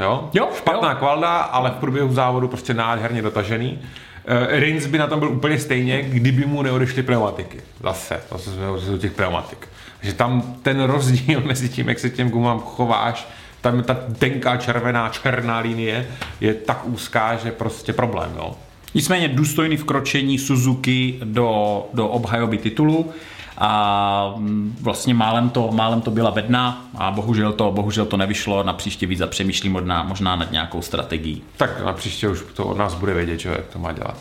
[0.02, 0.30] Jo?
[0.34, 0.96] jo Špatná jo.
[0.98, 3.80] kvalda, ale v průběhu závodu prostě nádherně dotažený.
[3.80, 7.60] Uh, Rins by na tom byl úplně stejně, kdyby mu neodešly pneumatiky.
[7.84, 9.68] Zase, to jsme do těch pneumatik.
[10.00, 13.28] Takže tam ten rozdíl mezi tím, jak se těm gumám chováš,
[13.62, 16.08] tam ta tenká červená, černá linie
[16.42, 18.32] je tak úzká, že prostě problém.
[18.36, 18.56] Jo.
[18.96, 23.12] Nicméně důstojný vkročení Suzuki do, do obhajoby titulu
[23.60, 28.64] a mm, vlastně málem to, málem to byla vedna a bohužel to, bohužel to nevyšlo,
[28.64, 31.44] na příště víc zapřemýšlím možná, možná nad nějakou strategií.
[31.58, 34.18] Tak na příště už to od nás bude vědět, že, jak to má dělat.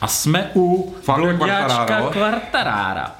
[0.00, 3.14] A jsme u Fabia Quartarara.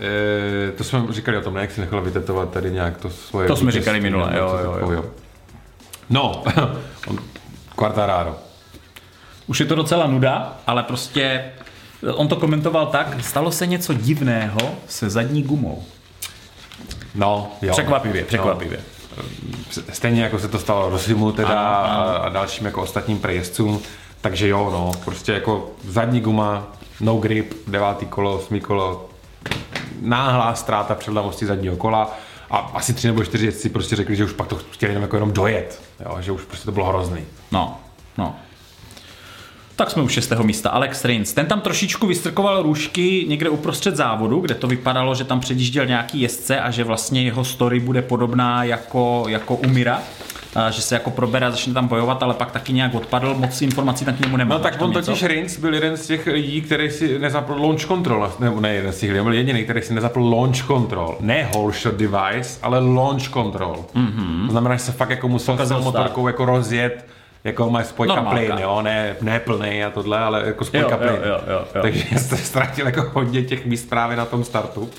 [0.69, 3.49] E, to jsme říkali o tom, ne, jak si nechal vytetovat tady nějak to svoje...
[3.49, 4.91] To jsme říkali minule, jo, jo, jo.
[4.91, 5.05] jo.
[6.11, 6.43] No,
[7.77, 8.37] Quartararo.
[9.47, 11.45] už je to docela nuda, ale prostě
[12.15, 15.85] on to komentoval tak, stalo se něco divného se zadní gumou.
[17.15, 17.73] No, jo.
[17.73, 18.79] Překvapivě, překvapivě.
[19.17, 19.23] No.
[19.93, 22.25] Stejně jako se to stalo Rosimu teda Ano, ano.
[22.25, 23.81] a dalším jako ostatním prejezdcům,
[24.21, 26.67] takže jo, no, prostě jako zadní guma,
[27.01, 29.09] no grip, devátý kolo, osmý kolo,
[30.01, 32.17] náhlá ztráta předlavosti zadního kola
[32.51, 35.17] a asi tři nebo čtyři jezdci prostě řekli, že už pak to chtěli jenom, jako
[35.17, 37.21] jenom dojet, jo, že už prostě to bylo hrozný.
[37.53, 37.79] No,
[38.19, 38.35] no.
[39.77, 40.71] Tak jsme u šestého místa.
[40.71, 41.33] Alex Rins.
[41.33, 46.21] Ten tam trošičku vystrkoval růžky někde uprostřed závodu, kde to vypadalo, že tam předjížděl nějaký
[46.21, 50.03] jezdce a že vlastně jeho story bude podobná jako, jako u Mira.
[50.55, 53.63] A že se jako probere a začne tam bojovat, ale pak taky nějak odpadl, moc
[53.63, 54.55] informací tam k němu nemá.
[54.55, 58.33] No tak on totiž Rins byl jeden z těch lidí, který si nezapl launch control,
[58.41, 61.17] nebo ne jeden z těch lidí, byl jediný, který si nezapl launch control.
[61.21, 63.85] Ne whole shot device, ale launch control.
[63.95, 64.47] Mm-hmm.
[64.47, 67.07] To znamená, že se fakt jako musel s motorkou jako rozjet,
[67.45, 68.39] jako má spojka Normálka.
[68.39, 71.19] plyn, jo, ne, ne plný a tohle, ale jako spojka plyn.
[71.25, 71.83] jo, jo, jo.
[71.83, 74.91] Takže jste ztratil jako hodně těch míst právě na tom startu.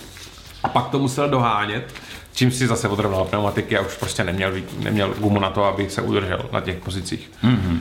[0.63, 1.93] A pak to musel dohánět,
[2.33, 6.01] čím si zase odrovnal pneumatiky a už prostě neměl, neměl gumu na to, aby se
[6.01, 7.31] udržel na těch pozicích.
[7.43, 7.79] Mm-hmm.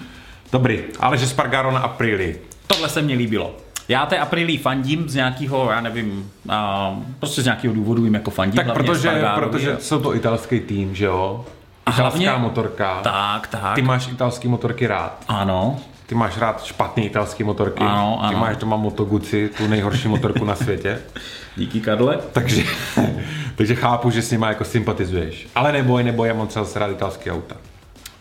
[0.53, 2.39] Dobrý, ale že Spargaro na Aprili.
[2.67, 3.57] Tohle se mně líbilo.
[3.89, 8.31] Já té Aprilii fandím z nějakého, já nevím, a, prostě z nějakého důvodu jim jako
[8.31, 8.57] fandím.
[8.57, 11.45] Tak protože, protože jsou to italský tým, že jo?
[11.87, 13.01] A Italská hlavně- motorka.
[13.03, 13.75] Tak, tak.
[13.75, 15.25] Ty máš italský motorky rád.
[15.29, 17.85] Ano, Ty máš rád špatný italský motorky.
[17.85, 18.39] Ano, Ty ano.
[18.39, 20.99] máš doma Moto Guzzi, tu nejhorší motorku na světě.
[21.57, 22.19] díky Karle.
[22.33, 22.63] Takže,
[23.57, 25.47] takže chápu, že s nima jako sympatizuješ.
[25.55, 27.57] Ale neboj, neboj, já mám třeba rád italský auta.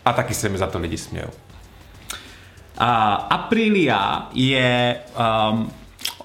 [0.04, 1.28] A taky se mi za to lidi smějou.
[2.78, 4.96] A Aprilia je...
[5.52, 5.70] Um,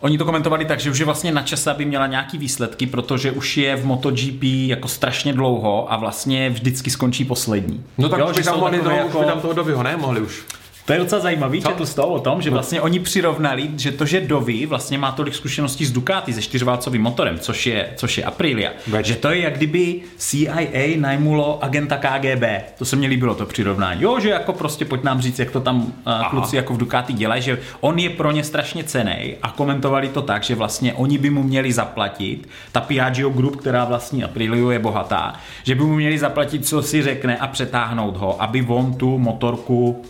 [0.01, 3.31] oni to komentovali tak, že už je vlastně na čase, aby měla nějaký výsledky, protože
[3.31, 7.83] už je v MotoGP jako strašně dlouho a vlastně vždycky skončí poslední.
[7.97, 9.19] No tak Jo, už by tam mohli jako...
[9.19, 9.97] by tam toho dobyho, ne?
[9.97, 10.43] Mohli už.
[10.89, 11.69] To je docela zajímavý, Co?
[11.69, 15.11] četl z toho o tom, že vlastně oni přirovnali, že to, že Dovi vlastně má
[15.11, 19.05] tolik zkušeností s Ducati, se čtyřválcovým motorem, což je, což je Aprilia, Veď.
[19.05, 22.43] že to je jak kdyby CIA najmulo agenta KGB.
[22.77, 24.03] To se mně líbilo, to přirovnání.
[24.03, 27.13] Jo, že jako prostě pojď nám říct, jak to tam uh, kluci jako v Ducati
[27.13, 31.17] dělají, že on je pro ně strašně cenej a komentovali to tak, že vlastně oni
[31.17, 35.95] by mu měli zaplatit, ta Piaggio Group, která vlastně Apriliu je bohatá, že by mu
[35.95, 40.01] měli zaplatit, co si řekne a přetáhnout ho, aby on tu motorku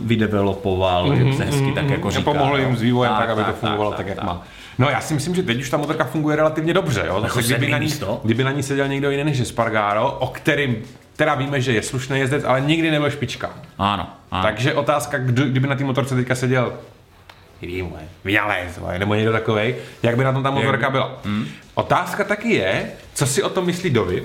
[0.00, 2.22] vydevelopoval mm-hmm, hezky, tak jako říká.
[2.22, 4.26] Pomohl jim s vývojem tak, aby to fungovalo tak, tak, jak tak.
[4.26, 4.42] má.
[4.78, 7.04] No já si myslím, že teď už ta motorka funguje relativně dobře.
[7.06, 7.20] Jo?
[7.20, 7.90] Zase, kdyby, na ní,
[8.24, 10.76] kdyby na ní seděl někdo jiný než Spargaro, o kterým
[11.16, 13.50] teda víme, že je slušný jezdec, ale nikdy nebyl špička.
[13.78, 14.42] Ano, ano.
[14.42, 16.72] Takže otázka, kdo, kdyby na té motorce teďka seděl
[17.62, 17.92] Vím,
[18.24, 21.18] Vinales, nebo někdo takovej, jak by na tom ta motorka byla.
[21.24, 21.46] Hmm.
[21.74, 24.22] Otázka taky je, co si o tom myslí Dovi,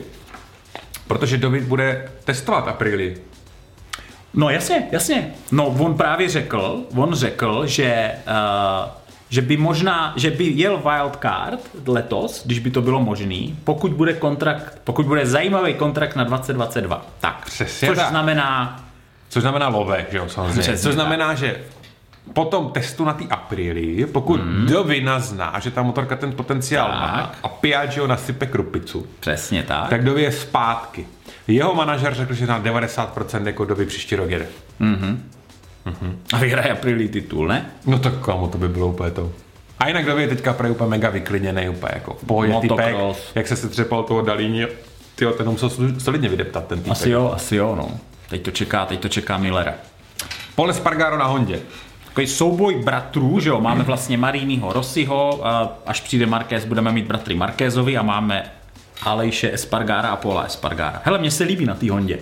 [1.07, 3.17] protože Dovi bude testovat Aprili.
[4.33, 5.33] No jasně, jasně.
[5.51, 8.89] No on právě řekl, on řekl, že uh,
[9.29, 14.13] že by možná, že by jel wildcard letos, když by to bylo možný, pokud bude
[14.13, 17.05] kontrakt, pokud bude zajímavý kontrakt na 2022.
[17.19, 18.09] Tak, Přesně což tak.
[18.09, 18.83] znamená,
[19.29, 20.61] Což znamená love, že jo, samozřejmě.
[20.61, 20.93] Přesně Což tak.
[20.93, 21.55] znamená, že
[22.33, 24.65] po tom testu na té Aprili, pokud mm.
[24.65, 26.99] Dovi nazná, že ta motorka ten potenciál Tak.
[26.99, 31.07] má a Piaggio nasype krupicu, přesně tak, tak Dovi je zpátky.
[31.47, 34.47] Jeho manažer řekl, že na 90% jako Dovi příští rok jede.
[36.33, 37.65] a vyhraje Aprili titul, ne?
[37.85, 39.31] No tak kamo, to by bylo úplně to.
[39.79, 42.95] A jinak Dovi je teďka prej úplně mega vyklidněný, úplně jako v pohodě typek,
[43.35, 44.67] jak se se třepal toho Dalíni,
[45.15, 46.91] tyjo, ten musel solidně vydeptat ten týpek.
[46.91, 47.91] Asi jo, asi jo, no.
[48.29, 49.73] Teď to čeká, teď to čeká Millera.
[50.55, 51.59] Pole Spargaro na Hondě.
[52.13, 55.41] Takový souboj bratrů, že jo, máme vlastně Marínyho Rossiho,
[55.85, 58.51] až přijde Marquez, budeme mít bratry Marquezovi a máme
[59.01, 61.01] Alejše Espargára a Paula Espargára.
[61.05, 62.19] Hele, mně se líbí na té Hondě.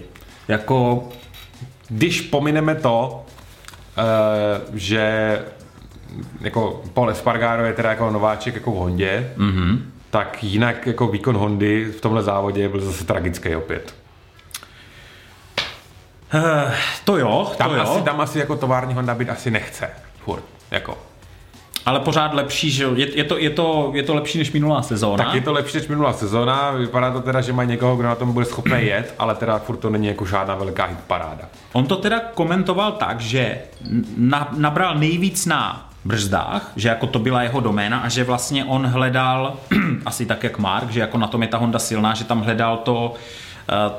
[0.48, 1.10] Jako,
[1.90, 3.26] Když pomineme to,
[3.98, 5.40] uh, že
[6.42, 9.80] jako Paul Espargaro je teda jako nováček jako v Hondě, mm-hmm.
[10.10, 14.01] tak jinak jako výkon Hondy v tomhle závodě byl zase tragický opět.
[16.34, 16.42] Uh,
[17.06, 19.90] to jo, Tam, to jo, asi, tam asi jako tovární Honda být asi nechce.
[20.24, 20.44] Furt.
[20.72, 20.98] Jako.
[21.86, 24.82] ale pořád lepší, že jo, je, je, to, je, to, je to lepší než minulá
[24.82, 25.24] sezóna.
[25.24, 28.16] Tak je to lepší než minulá sezóna, vypadá to teda, že mají někoho, kdo na
[28.16, 31.44] tom bude schopný jet, ale teda furt to není jako žádná velká hitparáda.
[31.74, 33.58] On to teda komentoval tak, že
[34.18, 38.88] na, nabral nejvíc na brzdách, že jako to byla jeho doména a že vlastně on
[38.88, 39.58] hledal,
[40.06, 42.78] asi tak jak Mark, že jako na tom je ta Honda silná, že tam hledal
[42.78, 43.14] to,
[43.70, 43.92] eh,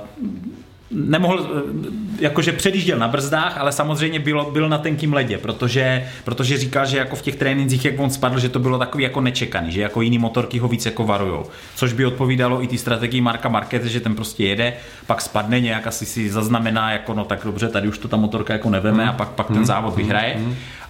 [0.93, 6.57] nemohl, eh, jakože předjížděl na brzdách, ale samozřejmě bylo, byl na tenkým ledě, protože, protože
[6.57, 9.73] říkal, že jako v těch trénincích, jak on spadl, že to bylo takový jako nečekaný,
[9.73, 11.47] že jako jiný motorky ho víc jako varujou.
[11.75, 14.73] Což by odpovídalo i ty strategii Marka Marquez, že ten prostě jede,
[15.07, 18.53] pak spadne nějak asi si zaznamená, jako no tak dobře, tady už to ta motorka
[18.53, 20.41] jako neveme a pak, pak ten závod vyhraje.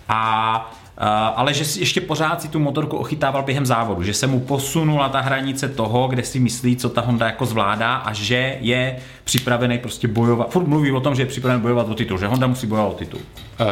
[0.08, 4.26] A Uh, ale že si ještě pořád si tu motorku ochytával během závodu, že se
[4.26, 8.58] mu posunula ta hranice toho, kde si myslí, co ta Honda jako zvládá a že
[8.60, 10.50] je připravený prostě bojovat.
[10.50, 12.94] Furt mluví o tom, že je připravený bojovat o titul, že Honda musí bojovat o
[12.94, 13.20] titul.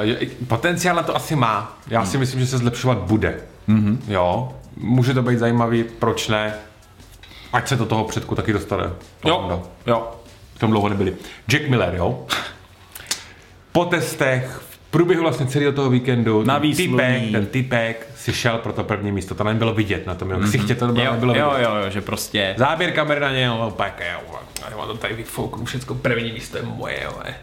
[0.00, 1.78] Je, potenciál na to asi má.
[1.88, 3.40] Já si myslím, že se zlepšovat bude.
[3.68, 3.98] Mm-hmm.
[4.08, 6.54] Jo, může to být zajímavý, proč ne?
[7.52, 8.84] Ať se do toho předku taky dostane.
[9.24, 9.58] Jo, Honda.
[9.86, 10.10] jo.
[10.54, 11.14] V tom dlouho nebyli.
[11.48, 12.26] Jack Miller, jo?
[13.72, 18.72] Po testech, průběhu vlastně celého toho víkendu, Na ten typek, ten typek si šel pro
[18.72, 19.34] to první místo.
[19.34, 21.68] To nebylo vidět na tom jeho ksichtě, to bylo, Jo, nebylo jo, vidět.
[21.68, 22.54] jo, jo, že prostě...
[22.58, 24.38] Záběr kamery na něj, jo, pak jo,
[24.70, 27.12] já mám to tady vyfouknu, všechno první místo je moje, jo.
[27.26, 27.34] je.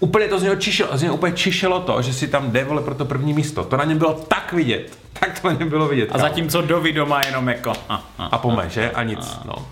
[0.00, 2.82] Úplně to z něho čišelo, z něho úplně čišelo to, že si tam jde, vole,
[2.82, 3.64] pro to první místo.
[3.64, 6.08] To na něm bylo tak vidět, tak to na něm bylo vidět.
[6.08, 6.22] A kámo.
[6.22, 7.72] zatímco Dovi doma jenom jako...
[7.88, 8.24] A, a.
[8.26, 8.90] A pome, že?
[8.90, 9.66] A nic, no.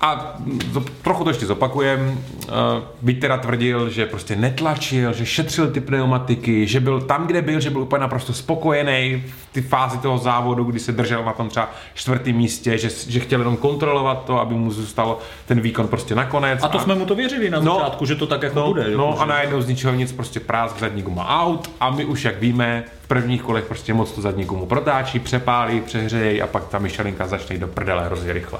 [0.00, 0.34] A
[1.02, 2.20] trochu to ještě zopakujem.
[3.02, 7.60] Byť teda tvrdil, že prostě netlačil, že šetřil ty pneumatiky, že byl tam, kde byl,
[7.60, 11.48] že byl úplně naprosto spokojený v ty fázi toho závodu, kdy se držel na tom
[11.48, 16.14] třeba čtvrtém místě, že, že chtěl jenom kontrolovat to, aby mu zůstal ten výkon prostě
[16.14, 16.60] nakonec.
[16.62, 17.74] a to jsme mu to věřili na No.
[17.74, 18.90] začátku, že to tak jako No, bude.
[18.96, 22.40] no a najednou z ničeho nic prostě prásk zadní guma out a my už jak
[22.40, 26.78] víme, v prvních kolech prostě moc to zadní gumu protáčí, přepálí, přehřejí a pak ta
[26.78, 28.58] myšelinka začne do prdele hrozně rychle.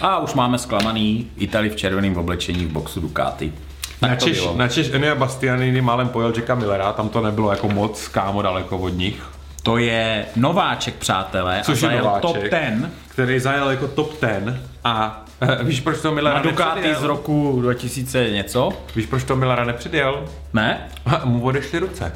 [0.00, 3.52] A už máme zklamaný Itali v červeném oblečení v boxu Ducati.
[4.00, 4.56] Tak Načeš, bylo.
[4.56, 8.88] načeš Enea Bastianini málem pojel Jacka Millera, tam to nebylo jako moc kámo daleko od
[8.88, 9.22] nich.
[9.62, 12.22] To je nováček, přátelé, Což a je nováček.
[12.22, 14.54] top 10 Který zajel jako top 10
[14.84, 18.68] a eh, víš proč to Millera na Ducati z roku 2000 něco.
[18.96, 20.24] Víš proč to Millera nepředjel?
[20.52, 20.88] Ne?
[21.06, 22.12] Ha, mu odešly ruce.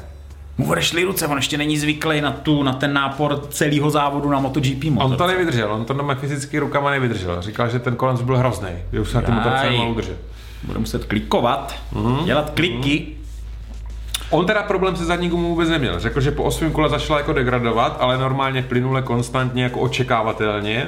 [0.59, 4.39] Mu odešly ruce, on ještě není zvyklý na, tu, na ten nápor celého závodu na
[4.39, 5.11] MotoGP motor.
[5.11, 7.41] On to nevydržel, on to na fyzicky rukama nevydržel.
[7.41, 10.17] Říkal, že ten konec byl hrozný, že už se na ty motorce nemohl udržet.
[10.63, 11.75] Bude muset klikovat,
[12.25, 13.07] dělat kliky.
[14.29, 15.99] On teda problém se zadní gumou vůbec neměl.
[15.99, 20.87] Řekl, že po osmém kole začala jako degradovat, ale normálně plynule, konstantně, jako očekávatelně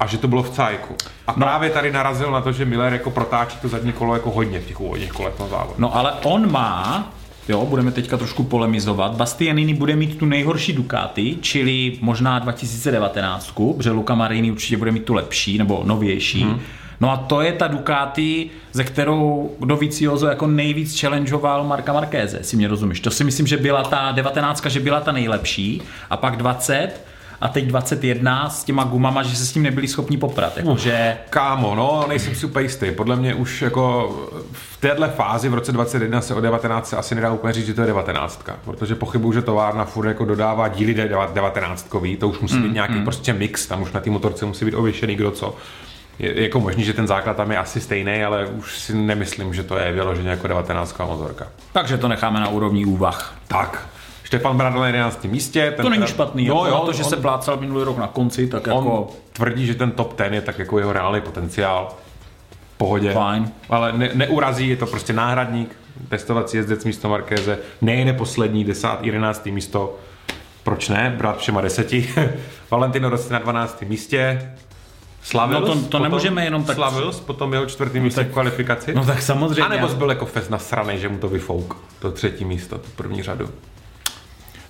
[0.00, 0.94] a že to bylo v cajku.
[1.26, 1.44] A no.
[1.44, 4.66] právě tady narazil na to, že Miller jako protáčí to zadní kolo jako hodně v
[4.66, 5.78] těch úvodních kolech na závod.
[5.78, 7.12] No ale on má,
[7.48, 13.90] jo, budeme teďka trošku polemizovat, Bastianini bude mít tu nejhorší Ducati, čili možná 2019, protože
[13.90, 16.42] Luca Marini určitě bude mít tu lepší, nebo novější.
[16.42, 16.60] Hmm.
[17.00, 22.56] No a to je ta Ducati, ze kterou Dovizioso jako nejvíc challengeoval Marka Markéze, si
[22.56, 23.00] mě rozumíš.
[23.00, 27.09] To si myslím, že byla ta 19, že byla ta nejlepší, a pak 20,
[27.40, 30.56] a teď 21 s těma gumama, že se s tím nebyli schopni poprat.
[30.56, 32.90] Jakože Kámo, no, nejsem si úplně jistý.
[32.90, 34.10] Podle mě už jako
[34.52, 37.74] v téhle fázi v roce 21 se o 19 se asi nedá úplně říct, že
[37.74, 42.38] to je 19, protože pochybuju, že továrna furt jako dodává díly 19 kový, to už
[42.38, 45.56] musí být nějaký prostě mix, tam už na té motorce musí být ověšený kdo co.
[46.18, 49.62] Je jako možný, že ten základ tam je asi stejný, ale už si nemyslím, že
[49.62, 51.46] to je vyloženě jako 19 motorka.
[51.72, 53.34] takže to necháme na úrovni úvah.
[53.48, 53.88] Tak,
[54.30, 55.24] Štefan Bradl na 11.
[55.24, 55.72] místě.
[55.76, 58.06] Ten To není špatný, no, jako jo, to, že on, se plácal minulý rok na
[58.06, 61.94] konci, tak on jako tvrdí, že ten top 10 je tak jako jeho reálný potenciál.
[62.74, 63.12] V pohodě.
[63.12, 63.50] Fajn.
[63.70, 65.76] Ale ne, neurazí, je to prostě náhradník,
[66.08, 68.88] testovací jezdec místo Markéze, nejde poslední, 10.
[69.02, 69.46] 11.
[69.46, 69.96] místo.
[70.62, 71.14] Proč ne?
[71.18, 72.10] Brát všema deseti.
[72.70, 73.82] Valentino Rossi na 12.
[73.82, 74.52] místě.
[75.22, 78.94] Slavil No to- to nemůžeme jenom tak- Slavil, potom jeho čtvrtý místo v kvalifikaci.
[78.94, 79.62] No tak samozřejmě.
[79.62, 83.22] A nebo byl jako fest nasranej, že mu to vyfouk, to třetí místo, tu první
[83.22, 83.48] řadu.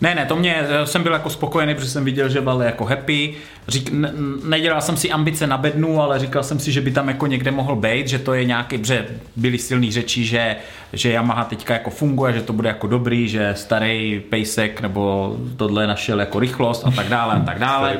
[0.01, 2.67] Ne, ne, to mě, eh, jsem byl jako spokojený, protože jsem viděl, že Val je
[2.67, 3.35] jako happy.
[3.69, 4.13] Řík, ne,
[4.45, 7.51] nedělal jsem si ambice na bednu, ale říkal jsem si, že by tam jako někde
[7.51, 10.57] mohl být, že to je nějaký, že byly silný řeči, že,
[10.93, 15.87] že Yamaha teďka jako funguje, že to bude jako dobrý, že starý pejsek nebo tohle
[15.87, 17.99] našel jako rychlost a tak dále a tak dále.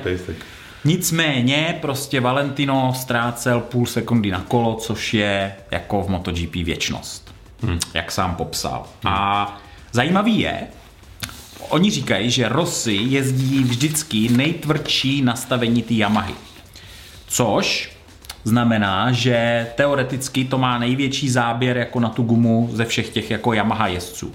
[0.85, 7.79] Nicméně prostě Valentino ztrácel půl sekundy na kolo, což je jako v MotoGP věčnost, hmm.
[7.95, 8.87] jak sám popsal.
[9.05, 9.15] Hmm.
[9.15, 9.61] A
[9.93, 10.67] zajímavý je,
[11.71, 16.35] oni říkají, že Rossi jezdí vždycky nejtvrdší nastavení té Yamahy.
[17.29, 17.97] Což
[18.45, 23.53] znamená, že teoreticky to má největší záběr jako na tu gumu ze všech těch jako
[23.53, 24.33] Yamaha jezdců.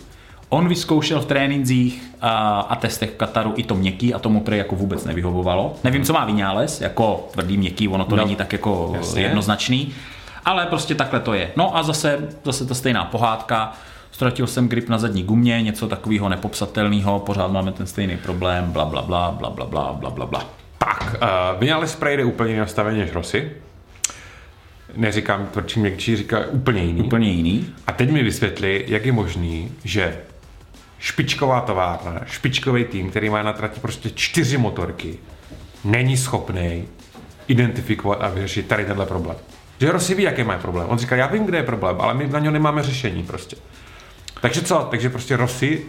[0.50, 4.58] On vyzkoušel v trénincích a, a testech v Kataru i to měkký a tomu prý
[4.58, 5.76] jako vůbec nevyhovovalo.
[5.84, 9.22] Nevím, co má Vinales, jako tvrdý měkký, ono to no, není tak jako jasně.
[9.22, 9.94] jednoznačný,
[10.46, 11.52] ale prostě takhle to je.
[11.56, 13.74] No a zase, zase ta stejná pohádka,
[14.16, 18.86] ztratil jsem grip na zadní gumě, něco takového nepopsatelného, pořád máme ten stejný problém, bla
[18.86, 20.50] bla bla, bla bla bla, bla bla bla.
[20.78, 23.52] Tak, uh, vyňali spray úplně úplně nastavený než Rosy.
[24.96, 27.02] Neříkám tvrdší, měkčí, říká úplně jiný.
[27.02, 27.74] Úplně jiný.
[27.88, 30.18] A teď mi vysvětli, jak je možný, že
[31.00, 35.18] špičková továrna, špičkový tým, který má na trati prostě čtyři motorky,
[35.84, 36.88] není schopný
[37.48, 39.38] identifikovat a vyřešit tady tenhle problém.
[39.80, 40.88] Že Rossi ví, jaký má problém.
[40.90, 43.56] On říká, já vím, kde je problém, ale my na něho nemáme řešení prostě.
[44.42, 44.88] Takže co?
[44.92, 45.82] Takže prostě Rossi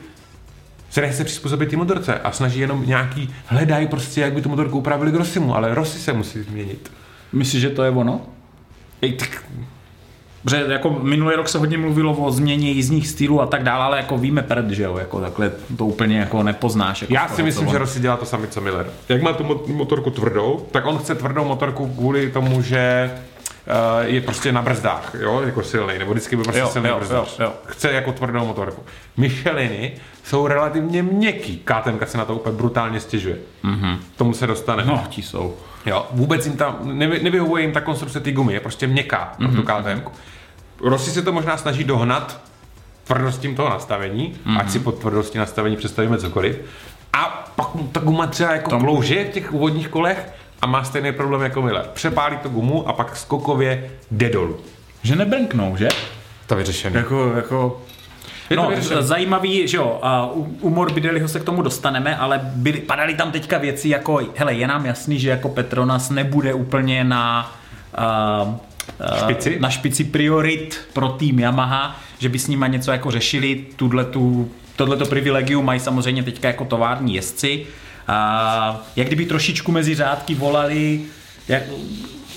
[0.91, 4.79] se nechce přizpůsobit té motorce a snaží jenom nějaký, hledají prostě, jak by tu motorku
[4.79, 6.93] upravili k Rossimu, ale Rossi se musí změnit.
[7.33, 8.21] Myslíš, že to je ono?
[9.03, 9.45] Ej, tak
[10.47, 13.97] Protože jako minulý rok se hodně mluvilo o změně jízdních stylů a tak dále, ale
[13.97, 17.03] jako víme prd, že jo, jako takhle to úplně jako nepoznáš.
[17.03, 18.87] Jako Já si myslím, že Rossi dělá to samé, co Miller.
[19.09, 23.11] Jak má tu mo- motorku tvrdou, tak on chce tvrdou motorku kvůli tomu, že
[24.01, 27.39] je prostě na brzdách, jo, jako silný, nebo vždycky byl prostě Jo, silný jo, brzdař.
[27.39, 27.53] jo, jo.
[27.67, 28.83] Chce jako tvrdou motorku.
[29.17, 29.93] Micheliny
[30.25, 31.63] jsou relativně měkký.
[31.65, 33.37] KTM se na to úplně brutálně stěžuje.
[33.65, 33.99] Mm-hmm.
[34.17, 34.85] Tomu se dostane.
[34.85, 35.57] No, ti jsou.
[35.87, 39.49] Jo, vůbec jim tam, nevy, nevyhovuje jim ta konstrukce té gumy, je prostě měkká pro
[39.49, 40.01] tu KTM.
[40.85, 42.41] Rossi se to možná snaží dohnat
[43.05, 44.61] tvrdostím toho nastavení, mm-hmm.
[44.61, 46.59] ať si pod tvrdostí nastavení představíme cokoliv.
[47.13, 48.81] A pak ta guma třeba jako Tom.
[48.81, 51.87] klouže v těch úvodních kolech a má stejný problém jako Miller.
[51.95, 54.57] Přepálí tu gumu a pak skokově jde dolů.
[55.03, 55.89] Že nebrnknou, že?
[56.47, 56.99] To vyřešené.
[56.99, 57.83] Jako, jako...
[58.51, 59.03] Je to no, vyřešené.
[59.03, 63.33] zajímavý, že jo, a u, u Morbidelliho se k tomu dostaneme, ale byly, padaly tam
[63.33, 67.53] teďka věci jako, hele, je nám jasný, že jako Petronas nebude úplně na
[68.43, 69.61] uh, uh, Špici?
[69.61, 75.07] na špici priorit pro tým Yamaha, že by s nima něco jako řešili, tuhletu, tohleto
[75.07, 77.67] privilegium mají samozřejmě teďka jako tovární jezdci.
[78.09, 81.01] A jak kdyby trošičku mezi řádky volali,
[81.49, 81.63] jak,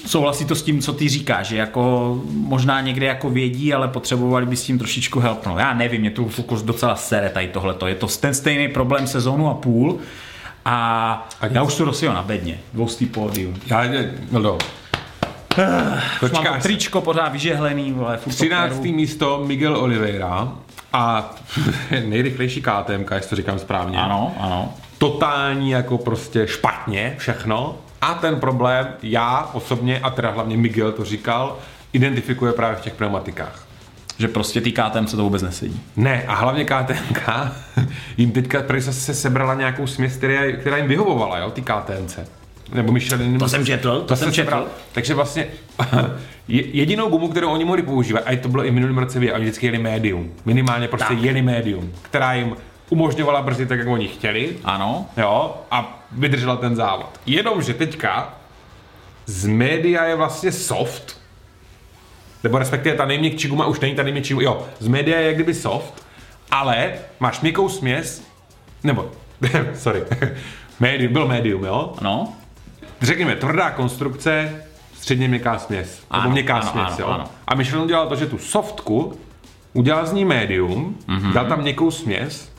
[0.05, 4.45] souhlasí to s tím, co ty říkáš, že jako možná někde jako vědí, ale potřebovali
[4.45, 5.59] by s tím trošičku helpnout.
[5.59, 7.87] Já nevím, mě tu fokus docela sere tady tohleto.
[7.87, 9.99] Je to ten stejný problém sezónu a půl
[10.65, 13.55] a, A já už to Rosio na bedně, dvoustý pódium.
[13.67, 13.83] Já,
[14.31, 14.57] no do.
[15.57, 18.69] Mám Počkáš, to tričko pořád vyžehlený, vole, furt to 13.
[18.69, 18.93] peru.
[18.93, 20.51] místo Miguel Oliveira
[20.93, 21.35] a
[22.05, 23.97] nejrychlejší KTM, jestli to říkám správně.
[23.97, 24.73] Ano, ano.
[24.99, 27.77] Totální jako prostě špatně všechno.
[28.01, 31.57] A ten problém já osobně, a teda hlavně Miguel to říkal,
[31.93, 33.65] identifikuje právě v těch pneumatikách.
[34.17, 35.81] Že prostě ty KTM se to vůbec nesedí.
[35.95, 37.13] Ne, a hlavně KTM
[38.17, 42.27] jim teďka se sebrala nějakou směs, která, která jim vyhovovala, jo, ty KTMce.
[42.73, 43.39] Nebo Michelin.
[43.39, 44.49] To jsem četl, to se jsem četl.
[44.49, 44.67] sebral.
[44.91, 45.47] Takže vlastně
[46.47, 49.43] je- jedinou gumu, kterou oni mohli používat, a to bylo i v minulém roce, oni
[49.43, 50.31] vždycky jeli médium.
[50.45, 51.23] Minimálně prostě Tak.
[51.23, 52.55] jeli médium, která jim
[52.89, 54.57] umožňovala brzdit tak, jak oni chtěli.
[54.63, 55.05] Ano.
[55.17, 57.19] Jo, a vydržela ten závod.
[57.25, 58.33] Jenomže teďka
[59.25, 61.19] z média je vlastně soft,
[62.43, 65.35] nebo respektive ta nejměkčí guma už není ta nejměkčí guma, jo, z média je jak
[65.35, 66.03] kdyby soft,
[66.51, 68.23] ale máš měkkou směs,
[68.83, 69.11] nebo,
[69.75, 70.03] sorry,
[70.79, 72.33] médium, byl médium, jo, Ano.
[73.01, 74.63] řekněme, tvrdá konstrukce,
[74.97, 77.07] středně měkká směs, Ano, nebo měkká ano, směs, ano, jo.
[77.07, 77.25] ano.
[77.47, 79.19] A Michelin udělal to, že tu softku
[79.73, 81.19] udělal z ní médium, Mhm.
[81.19, 81.33] mm-hmm.
[81.33, 82.51] dal tam měkkou směs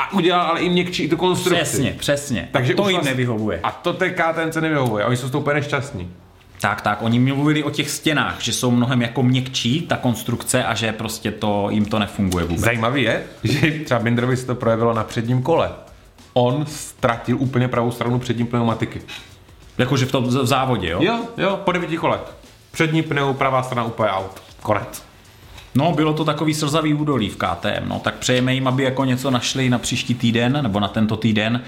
[0.00, 1.62] a udělal ale i měkčí i tu konstrukci.
[1.62, 2.48] Přesně, přesně.
[2.52, 3.60] Takže to jim vlastně- nevyhovuje.
[3.62, 5.04] A to té KTNC nevyhovuje.
[5.04, 6.10] Oni jsou z toho úplně nešťastní.
[6.60, 10.74] Tak, tak, oni mluvili o těch stěnách, že jsou mnohem jako měkčí, ta konstrukce, a
[10.74, 12.64] že prostě to, jim to nefunguje vůbec.
[12.64, 15.70] Zajímavý je, že třeba Binderovi se to projevilo na předním kole.
[16.32, 19.00] On ztratil úplně pravou stranu přední pneumatiky.
[19.78, 20.98] Jakože v tom v závodě, jo?
[21.02, 22.20] Jo, jo, po devíti kolech.
[22.70, 24.42] Přední pneu, pravá strana úplně out.
[24.62, 25.02] Konec.
[25.74, 29.30] No, bylo to takový slzavý údolí v KTM, no, tak přejeme jim, aby jako něco
[29.30, 31.60] našli na příští týden, nebo na tento týden.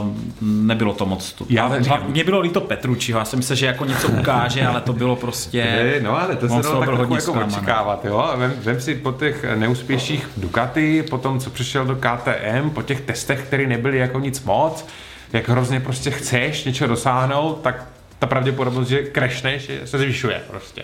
[0.00, 0.06] Uh,
[0.40, 1.32] nebylo to moc.
[1.32, 1.44] To.
[1.48, 4.80] Já A hla- Mě bylo líto Petručiho, já jsem myslel, že jako něco ukáže, ale
[4.80, 5.64] to bylo prostě...
[6.02, 8.28] No ale to se dalo tak trochu jako očekávat, jo.
[8.36, 13.00] Vem, vem, si po těch neúspěších Ducati, po tom, co přišel do KTM, po těch
[13.00, 14.86] testech, které nebyly jako nic moc,
[15.32, 17.84] jak hrozně prostě chceš něco dosáhnout, tak
[18.18, 20.82] ta pravděpodobnost, že crashneš, je- se zvyšuje prostě.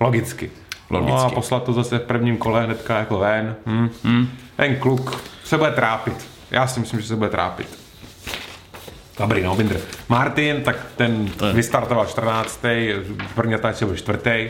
[0.00, 0.50] Logicky.
[0.92, 1.12] Logicky.
[1.12, 3.54] No a poslat to zase v prvním kole hnedka jako ven.
[3.66, 3.88] Hm.
[4.04, 4.28] Hm.
[4.56, 6.26] Ten kluk se bude trápit.
[6.50, 7.78] Já si myslím, že se bude trápit.
[9.18, 9.80] Dobrý, no, Binder.
[10.08, 12.60] Martin, tak ten To je- vystartoval 14.
[13.28, 14.48] v první atáčce byl čtvrtý.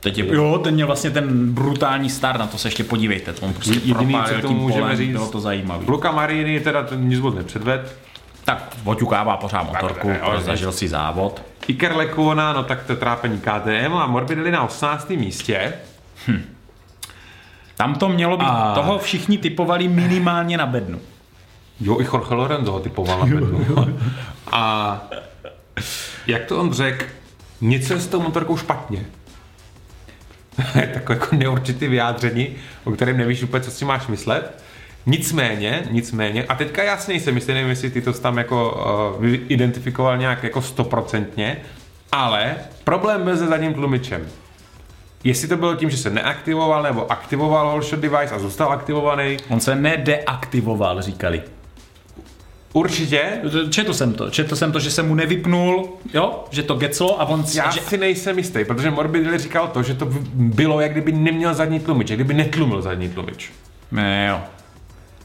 [0.00, 3.32] Teď je, jo, ten měl vlastně ten brutální start, na to se ještě podívejte.
[3.32, 5.84] To on prostě Jediný, co k tomu tím můžeme polem, říct, bylo to zajímavé.
[5.88, 7.96] Luka Marini teda ten nic moc nepředved.
[8.44, 11.42] Tak oťukává pořád motorku, ne, ale- zažil si závod.
[11.68, 15.10] Iker Lekona, no tak to trápení KTM a Morbidelli na 18.
[15.10, 15.72] místě.
[17.76, 21.00] Tam to mělo být, A- toho všichni typovali minimálně na bednu.
[21.80, 23.66] Jo, i Jorge Lorenzo ho typoval na bednu.
[24.52, 25.00] A
[26.26, 27.04] jak to on řekl,
[27.60, 29.04] něco je s tou motorkou špatně.
[30.80, 32.54] je takové jako neurčitý vyjádření,
[32.84, 34.62] o kterém nevíš úplně, co si máš myslet.
[35.06, 38.82] Nicméně, nicméně, a teďka jasně jsem, jestli nevím, jestli ty to tam jako
[39.18, 41.56] uh, identifikoval nějak jako stoprocentně,
[42.12, 44.26] Ale problém byl se zadním tlumičem.
[45.24, 49.60] Jestli to bylo tím, že se neaktivoval nebo aktivoval Holshot device a zůstal aktivovaný, On
[49.60, 51.42] se nedeaktivoval, říkali.
[52.72, 53.40] určitě.
[53.70, 57.24] Četl jsem to, četl jsem to, že se mu nevypnul, jo, že to geclo a
[57.24, 57.44] on...
[57.54, 61.54] Já že, si nejsem jistý, protože Morbidelli říkal to, že to bylo, jak kdyby neměl
[61.54, 63.50] zadní tlumič, jak kdyby netlumil zadní tlumič.
[63.92, 64.40] ne, jo.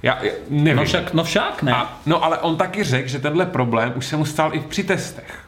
[0.03, 0.19] Já,
[0.49, 0.77] nevím.
[0.77, 1.73] No však, no však, ne.
[1.73, 4.83] A, no ale on taky řekl, že tenhle problém už se mu stal i při
[4.83, 5.39] testech.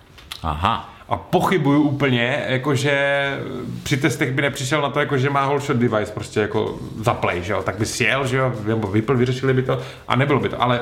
[0.44, 0.94] Aha.
[1.10, 3.38] A pochybuju úplně, jakože
[3.84, 7.54] při testech by nepřišel na to, jako že má holshot device prostě jako zaplay, že
[7.54, 10.62] jo, tak by sjel, že jo, nebo vypl, vyřešili by to a nebylo by to,
[10.62, 10.82] ale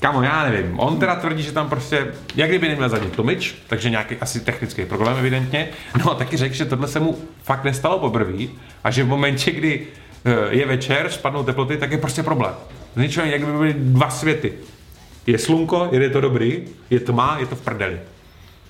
[0.00, 0.80] Kamo, já nevím.
[0.80, 2.06] On teda tvrdí, že tam prostě,
[2.36, 5.68] jak kdyby neměl zadní tlumič, takže nějaký asi technický problém evidentně.
[6.04, 8.46] No a taky řekl, že tohle se mu fakt nestalo poprvé
[8.84, 9.86] a že v momentě, kdy
[10.24, 12.54] eh, je večer, spadnou teploty, tak je prostě problém.
[12.98, 14.52] Ničeho, jak by byly dva světy.
[15.26, 18.00] Je slunko, je to dobrý, je tma, je to v prdeli.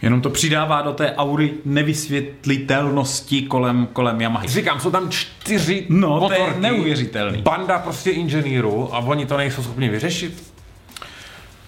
[0.03, 4.49] Jenom to přidává do té aury nevysvětlitelnosti kolem, kolem Yamahy.
[4.49, 7.43] Říkám, jsou tam čtyři No, to je motorky, neuvěřitelný.
[7.43, 10.53] Banda prostě inženýrů a oni to nejsou schopni vyřešit.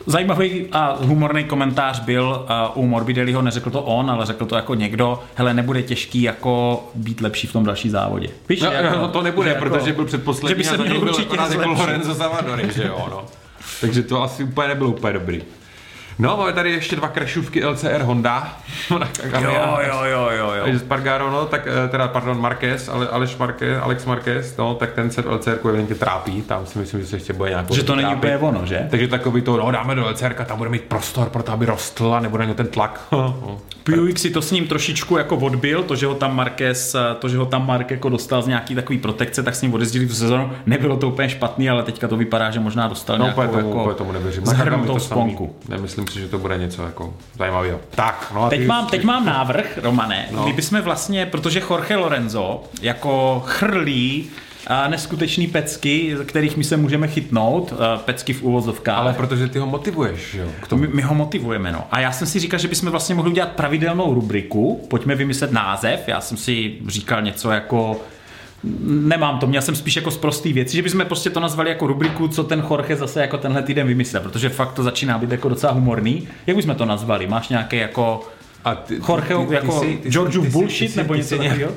[0.07, 4.75] Zajímavý a humorný komentář byl uh, u Morbidelliho, neřekl to on, ale řekl to jako
[4.75, 8.29] někdo, hele, nebude těžký jako být lepší v tom další závodě.
[8.49, 10.99] Víš, No, jako, no, to nebude, že protože byl předposlední že by se a za
[10.99, 11.71] byl určitě jako.
[11.71, 13.25] Lorenzo Savadori, že jo, no.
[13.81, 15.43] Takže to asi úplně nebylo úplně dobrý.
[16.21, 18.57] No, máme tady ještě dva krešůvky LCR Honda.
[19.41, 20.79] Jo, jo, jo, jo, jo.
[20.79, 25.11] Spargaro, no, tak eh, teda, pardon, Marquez, ale Aleš Marquez, Alex Marquez, no, tak ten
[25.11, 27.95] se v LCR evidentně trápí, tam si myslím, že se ještě bude nějak Že to
[27.97, 28.87] není úplně ono, že?
[28.91, 32.15] Takže takový to, no dáme do LCR, tam bude mít prostor pro to, aby rostl
[32.15, 33.01] a nebude na něj ten tlak.
[33.13, 33.59] No.
[33.85, 37.39] Puig si to s ním trošičku jako odbil, to, že ho tam Marquez, to, že
[37.39, 40.51] ho tam Mark jako dostal z nějaký takový protekce, tak s ním odjezdili tu sezonu.
[40.67, 43.69] Nebylo to úplně špatný, ale teďka to vypadá, že možná dostal No, nějakou úplně tomu,
[43.69, 44.45] jako úplně tomu nevěřím.
[44.87, 45.57] to sponku.
[45.69, 47.81] Nemyslím si, že to bude něco jako zajímavého.
[47.91, 50.27] Tak, no a Teď ty- mám, teď mám návrh, Romane.
[50.31, 50.53] No.
[50.53, 54.31] Bychom vlastně, protože Jorge Lorenzo jako chrlí
[54.67, 57.73] a neskutečný pecky, kterých my se můžeme chytnout,
[58.05, 58.99] pecky v úvozovkách.
[58.99, 60.47] Ale protože ty ho motivuješ, jo?
[60.57, 60.83] K To tomu.
[60.83, 61.85] my, my ho motivujeme, no.
[61.91, 64.87] A já jsem si říkal, že bychom vlastně mohli udělat pravidelnou rubriku.
[64.91, 66.01] Pojďme vymyslet název.
[66.07, 68.01] Já jsem si říkal něco jako
[68.85, 71.87] Nemám to, měl jsem spíš jako z prostý věci, že bychom prostě to nazvali jako
[71.87, 75.49] rubriku, co ten Jorge zase jako tenhle týden vymyslel, protože fakt to začíná být jako
[75.49, 76.29] docela humorný.
[76.47, 77.27] Jak bychom to nazvali?
[77.27, 78.21] Máš nějaké jako
[78.65, 81.73] A ty, Jorge, jako Georgeův bullshit nebo něco takového?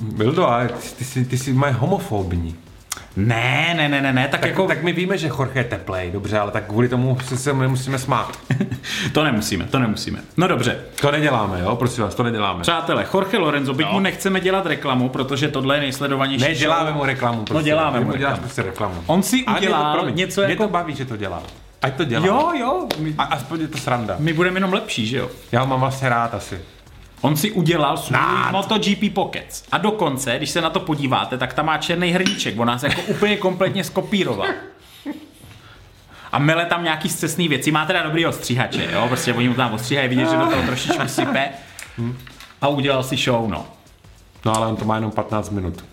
[0.00, 2.54] Byl to, ale ty, ty, jsi, ty jsi mají homofobní.
[3.16, 6.10] Ne, ne, ne, ne, ne, tak, Tak, jako tak my víme, že Jorge je teplej,
[6.10, 8.38] dobře, ale tak kvůli tomu se, se nemusíme smát.
[9.12, 10.18] to nemusíme, to nemusíme.
[10.36, 11.76] No dobře, To neděláme, jo?
[11.76, 12.62] Prosím vás, to neděláme.
[12.62, 13.92] přátelé, Jorge Lorenzo, byť No.
[13.92, 16.96] mu nechceme dělat reklamu, protože tohle je nejsledovanější Ne, děláme show.
[16.96, 17.44] mu reklamu.
[17.44, 17.64] Prostě.
[17.64, 18.40] děláme Ty mu děláš reklamu.
[18.40, 18.94] prostě reklamu.
[19.06, 20.62] On si mě promiň, něco Mě jako...
[20.62, 21.42] to baví, že to dělá.
[21.82, 22.26] Ať to dělá.
[22.26, 24.16] Jo, jo, my, A aspoň je to sranda.
[24.18, 25.30] my budeme jenom lepší, že jo?
[25.52, 26.58] Já ho mám vlastně rád asi.
[27.20, 28.52] On si udělal svůj Rád.
[28.52, 29.64] MotoGP Pockets.
[29.72, 32.60] A dokonce, když se na to podíváte, tak tam má černý hrníček.
[32.60, 34.48] On nás jako úplně kompletně skopíroval.
[36.32, 37.70] A mele tam nějaký zcestný věci.
[37.70, 39.04] Má teda dobrý ostříhače, jo?
[39.08, 41.48] Prostě oni mu tam ostříhají, vidět, že do toho trošičku sype.
[42.60, 43.66] A udělal si show, no.
[44.44, 45.84] No ale on to má jenom 15 minut.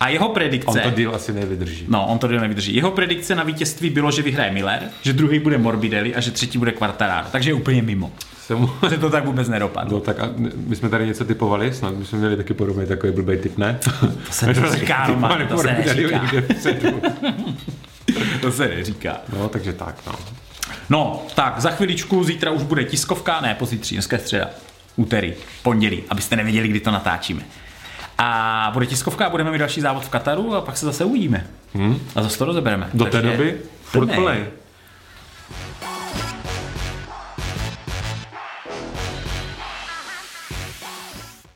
[0.00, 0.80] A jeho On predikce...
[0.80, 1.84] to díl asi nevydrží.
[1.88, 2.74] No, on to díl nevydrží.
[2.74, 6.58] Jeho predikce na vítězství bylo, že vyhraje Miller, že druhý bude Morbidelli a že třetí
[6.58, 7.26] bude Quartararo.
[7.32, 8.12] Takže je úplně mimo.
[8.40, 8.70] Se mu...
[8.90, 9.92] Že to tak vůbec nedopadlo.
[9.98, 10.30] No tak a
[10.66, 13.78] my jsme tady něco typovali, snad my jsme měli taky podobný takový blbý typ, ne?
[14.26, 16.30] To se neříká, Roman, to se neříká.
[18.40, 19.16] To se neříká.
[19.32, 20.12] No, takže tak, no.
[20.90, 24.50] No, tak za chviličku, zítra už bude tiskovka, ne, pozítří, dneska je středa,
[24.96, 27.42] úterý, pondělí, abyste nevěděli, kdy to natáčíme.
[28.18, 31.46] A bude tiskovka a budeme mít další závod v Kataru a pak se zase uvidíme.
[31.74, 31.98] Hmm.
[32.14, 32.90] A zase to rozebereme.
[32.94, 34.44] Do té Takže doby furt plnej.